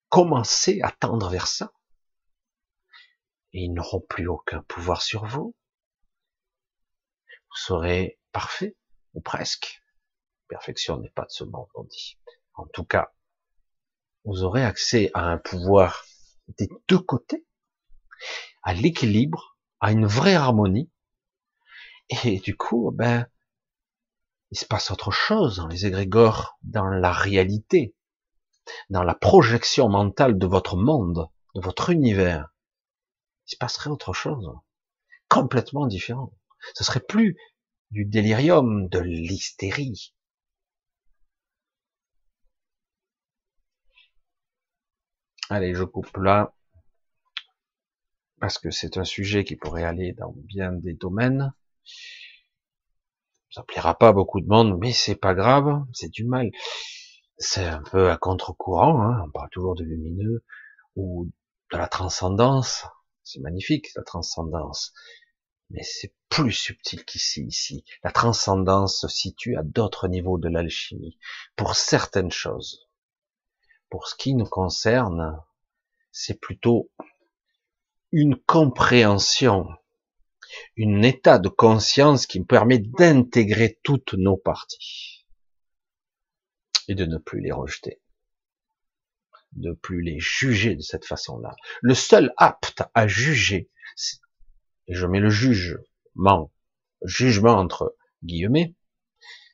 commencez 0.09 0.81
à 0.81 0.91
tendre 0.91 1.29
vers 1.29 1.47
ça. 1.47 1.71
Et 3.53 3.63
ils 3.63 3.73
n'auront 3.73 4.01
plus 4.01 4.27
aucun 4.27 4.62
pouvoir 4.63 5.01
sur 5.01 5.25
vous. 5.25 5.55
Vous 7.29 7.57
serez 7.57 8.19
parfait, 8.31 8.75
ou 9.13 9.21
presque. 9.21 9.81
Perfection 10.47 10.97
n'est 10.97 11.11
pas 11.11 11.25
de 11.25 11.31
ce 11.31 11.43
monde, 11.43 11.67
on 11.75 11.83
dit. 11.83 12.17
En 12.53 12.65
tout 12.67 12.83
cas, 12.83 13.13
vous 14.25 14.43
aurez 14.43 14.63
accès 14.63 15.11
à 15.13 15.21
un 15.21 15.37
pouvoir 15.37 16.05
des 16.57 16.69
deux 16.87 16.99
côtés, 16.99 17.45
à 18.63 18.73
l'équilibre, 18.73 19.57
à 19.79 19.91
une 19.91 20.05
vraie 20.05 20.35
harmonie. 20.35 20.91
Et 22.23 22.39
du 22.39 22.57
coup, 22.57 22.91
ben, 22.93 23.27
il 24.51 24.57
se 24.57 24.65
passe 24.65 24.91
autre 24.91 25.11
chose 25.11 25.57
dans 25.57 25.67
les 25.67 25.85
égrégores, 25.85 26.57
dans 26.63 26.85
la 26.85 27.11
réalité, 27.11 27.95
dans 28.89 29.03
la 29.03 29.13
projection 29.13 29.89
mentale 29.89 30.37
de 30.37 30.47
votre 30.47 30.75
monde, 30.75 31.29
de 31.55 31.61
votre 31.61 31.91
univers. 31.91 32.49
Il 33.47 33.51
se 33.51 33.57
passerait 33.57 33.89
autre 33.89 34.13
chose, 34.13 34.51
complètement 35.27 35.85
différent. 35.87 36.33
Ce 36.73 36.83
serait 36.83 36.99
plus 36.99 37.37
du 37.91 38.06
délirium, 38.06 38.88
de 38.89 38.99
l'hystérie. 38.99 40.13
Allez, 45.49 45.73
je 45.73 45.84
coupe 45.84 46.15
là, 46.17 46.54
parce 48.39 48.58
que 48.58 48.71
c'est 48.71 48.97
un 48.97 49.04
sujet 49.04 49.43
qui 49.43 49.56
pourrait 49.56 49.84
aller 49.84 50.13
dans 50.13 50.34
bien 50.36 50.71
des 50.71 50.93
domaines. 50.93 51.54
Ça 53.52 53.63
plaira 53.63 53.97
pas 53.97 54.13
beaucoup 54.13 54.41
de 54.41 54.47
monde, 54.47 54.78
mais 54.80 54.93
c'est 54.93 55.15
pas 55.15 55.34
grave, 55.34 55.84
c'est 55.93 56.12
du 56.12 56.23
mal. 56.23 56.52
C'est 57.38 57.65
un 57.65 57.82
peu 57.82 58.12
à 58.12 58.17
contre-courant, 58.17 59.02
hein. 59.02 59.23
on 59.25 59.32
parle 59.32 59.49
toujours 59.49 59.75
de 59.75 59.84
lumineux 59.84 60.43
ou 60.95 61.32
de 61.71 61.78
la 61.78 61.88
transcendance. 61.88 62.86
C'est 63.23 63.39
magnifique, 63.39 63.88
la 63.95 64.04
transcendance. 64.04 64.93
Mais 65.69 65.84
c'est 65.84 66.13
plus 66.29 66.51
subtil 66.51 67.05
qu'ici, 67.05 67.43
ici. 67.45 67.84
La 68.03 68.12
transcendance 68.12 69.01
se 69.01 69.08
situe 69.08 69.55
à 69.55 69.63
d'autres 69.63 70.08
niveaux 70.08 70.38
de 70.38 70.49
l'alchimie, 70.49 71.17
pour 71.55 71.75
certaines 71.75 72.32
choses. 72.32 72.88
Pour 73.89 74.08
ce 74.08 74.15
qui 74.15 74.34
nous 74.34 74.45
concerne, 74.45 75.39
c'est 76.12 76.39
plutôt 76.39 76.89
une 78.12 78.35
compréhension 78.35 79.67
un 80.77 81.02
état 81.02 81.39
de 81.39 81.50
conscience 81.50 82.25
qui 82.25 82.39
me 82.39 82.46
permet 82.46 82.79
d'intégrer 82.79 83.79
toutes 83.83 84.13
nos 84.13 84.37
parties 84.37 85.25
et 86.87 86.96
de 86.96 87.06
ne 87.06 87.17
plus 87.17 87.41
les 87.41 87.52
rejeter, 87.52 88.02
de 89.54 89.73
plus 89.73 90.02
les 90.02 90.19
juger 90.19 90.75
de 90.75 90.81
cette 90.81 91.06
façon-là. 91.06 91.56
Le 91.81 91.93
seul 91.93 92.33
apte 92.37 92.83
à 92.93 93.08
juger, 93.08 93.69
et 94.90 94.96
je 94.96 95.06
mets 95.06 95.19
le 95.19 95.29
jugement, 95.29 96.52
jugement 97.04 97.58
entre 97.58 97.96
guillemets, 98.23 98.75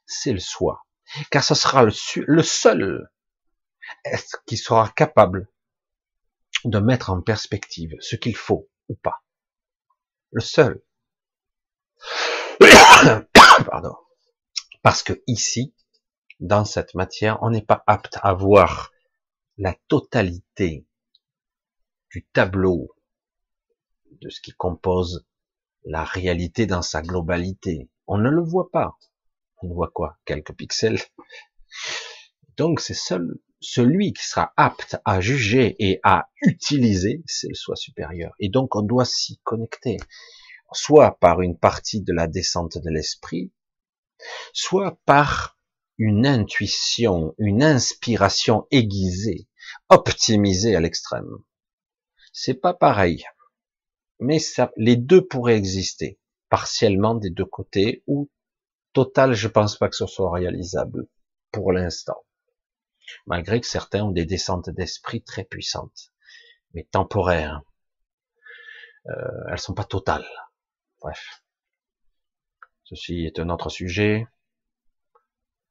c'est 0.06 0.34
le 0.34 0.40
soi, 0.40 0.86
car 1.30 1.44
ce 1.44 1.54
sera 1.54 1.84
le, 1.84 1.92
le 2.26 2.44
seul 2.44 3.10
qui 4.48 4.58
sera 4.58 4.90
capable 4.90 5.48
de 6.64 6.80
mettre 6.80 7.12
en 7.12 7.22
perspective 7.22 7.94
ce 8.00 8.16
qu'il 8.16 8.36
faut 8.36 8.70
ou 8.90 8.96
pas. 8.96 9.24
Le 10.32 10.42
seul. 10.42 10.82
Pardon. 13.66 13.96
Parce 14.82 15.04
que 15.04 15.22
ici, 15.28 15.76
dans 16.40 16.66
cette 16.66 16.96
matière, 16.96 17.42
on 17.42 17.50
n'est 17.50 17.62
pas 17.62 17.84
apte 17.88 18.18
à 18.22 18.34
voir 18.34 18.92
la 19.58 19.76
totalité 19.88 20.88
du 22.10 22.26
tableau 22.34 22.95
de 24.22 24.30
ce 24.30 24.42
qui 24.42 24.52
compose 24.52 25.26
la 25.84 26.04
réalité 26.04 26.66
dans 26.66 26.82
sa 26.82 27.02
globalité. 27.02 27.90
On 28.08 28.18
ne 28.18 28.30
le 28.30 28.42
voit 28.42 28.72
pas. 28.72 28.98
On 29.62 29.74
voit 29.74 29.92
quoi? 29.94 30.18
Quelques 30.26 30.54
pixels. 30.54 31.00
Donc 32.58 32.80
c'est 32.80 32.94
seul 32.94 33.40
celui 33.66 34.14
qui 34.14 34.26
sera 34.26 34.54
apte 34.58 34.98
à 35.06 35.20
juger 35.22 35.76
et 35.80 36.00
à 36.04 36.30
utiliser, 36.42 37.24
c'est 37.26 37.48
le 37.48 37.56
soi 37.56 37.76
supérieur. 37.76 38.34
Et 38.40 38.50
donc 38.50 38.76
on 38.76 38.82
doit 38.82 39.06
s'y 39.06 39.40
connecter, 39.44 39.98
soit 40.72 41.18
par 41.20 41.42
une 41.42 41.58
partie 41.58 42.02
de 42.02 42.14
la 42.14 42.28
descente 42.28 42.78
de 42.78 42.90
l'esprit, 42.90 43.52
soit 44.54 45.00
par 45.06 45.58
une 45.98 46.26
intuition, 46.28 47.34
une 47.38 47.64
inspiration 47.64 48.68
aiguisée, 48.72 49.48
optimisée 49.90 50.76
à 50.76 50.82
l'extrême. 50.82 51.38
C'est 52.34 52.56
pas 52.56 52.74
pareil, 52.74 53.24
mais 54.20 54.38
les 54.78 54.96
deux 54.96 55.26
pourraient 55.26 55.58
exister 55.58 56.20
partiellement 56.50 57.16
des 57.16 57.30
deux 57.30 57.46
côtés 57.46 58.04
ou 58.08 58.30
total, 58.94 59.34
je 59.34 59.48
pense 59.48 59.78
pas 59.78 59.90
que 59.90 59.96
ce 59.96 60.08
soit 60.08 60.32
réalisable 60.32 61.08
pour 61.52 61.72
l'instant 61.72 62.26
malgré 63.26 63.60
que 63.60 63.68
certains 63.68 64.04
ont 64.04 64.12
des 64.12 64.26
descentes 64.26 64.70
d'esprit 64.70 65.22
très 65.22 65.44
puissantes, 65.44 66.12
mais 66.74 66.84
temporaires. 66.84 67.62
Euh, 69.08 69.44
elles 69.52 69.60
sont 69.60 69.74
pas 69.74 69.84
totales. 69.84 70.28
Bref. 71.00 71.44
Ceci 72.84 73.26
est 73.26 73.40
un 73.40 73.50
autre 73.50 73.70
sujet. 73.70 74.28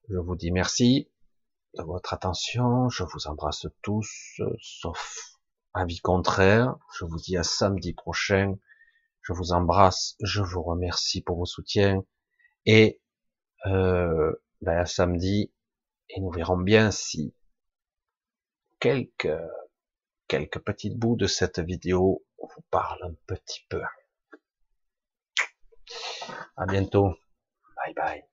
Je 0.08 0.16
vous 0.16 0.36
dis 0.36 0.50
merci 0.50 1.08
de 1.76 1.82
votre 1.82 2.12
attention. 2.12 2.88
Je 2.88 3.04
vous 3.04 3.26
embrasse 3.26 3.66
tous, 3.82 4.40
sauf 4.60 5.33
Avis 5.74 6.00
contraire, 6.00 6.76
je 6.96 7.04
vous 7.04 7.18
dis 7.18 7.36
à 7.36 7.42
samedi 7.42 7.92
prochain. 7.92 8.56
Je 9.22 9.32
vous 9.32 9.52
embrasse, 9.52 10.16
je 10.20 10.40
vous 10.40 10.62
remercie 10.62 11.20
pour 11.20 11.38
vos 11.38 11.46
soutiens 11.46 12.04
et 12.66 13.00
euh, 13.66 14.32
ben 14.60 14.78
à 14.78 14.86
samedi 14.86 15.52
et 16.10 16.20
nous 16.20 16.30
verrons 16.30 16.58
bien 16.58 16.90
si 16.90 17.34
quelques 18.78 19.40
quelques 20.28 20.60
petites 20.60 20.96
bouts 20.98 21.16
de 21.16 21.26
cette 21.26 21.58
vidéo 21.58 22.24
vous 22.38 22.62
parlent 22.70 23.02
un 23.02 23.14
petit 23.26 23.64
peu. 23.68 23.82
À 26.56 26.66
bientôt. 26.66 27.14
Bye 27.76 27.94
bye. 27.94 28.24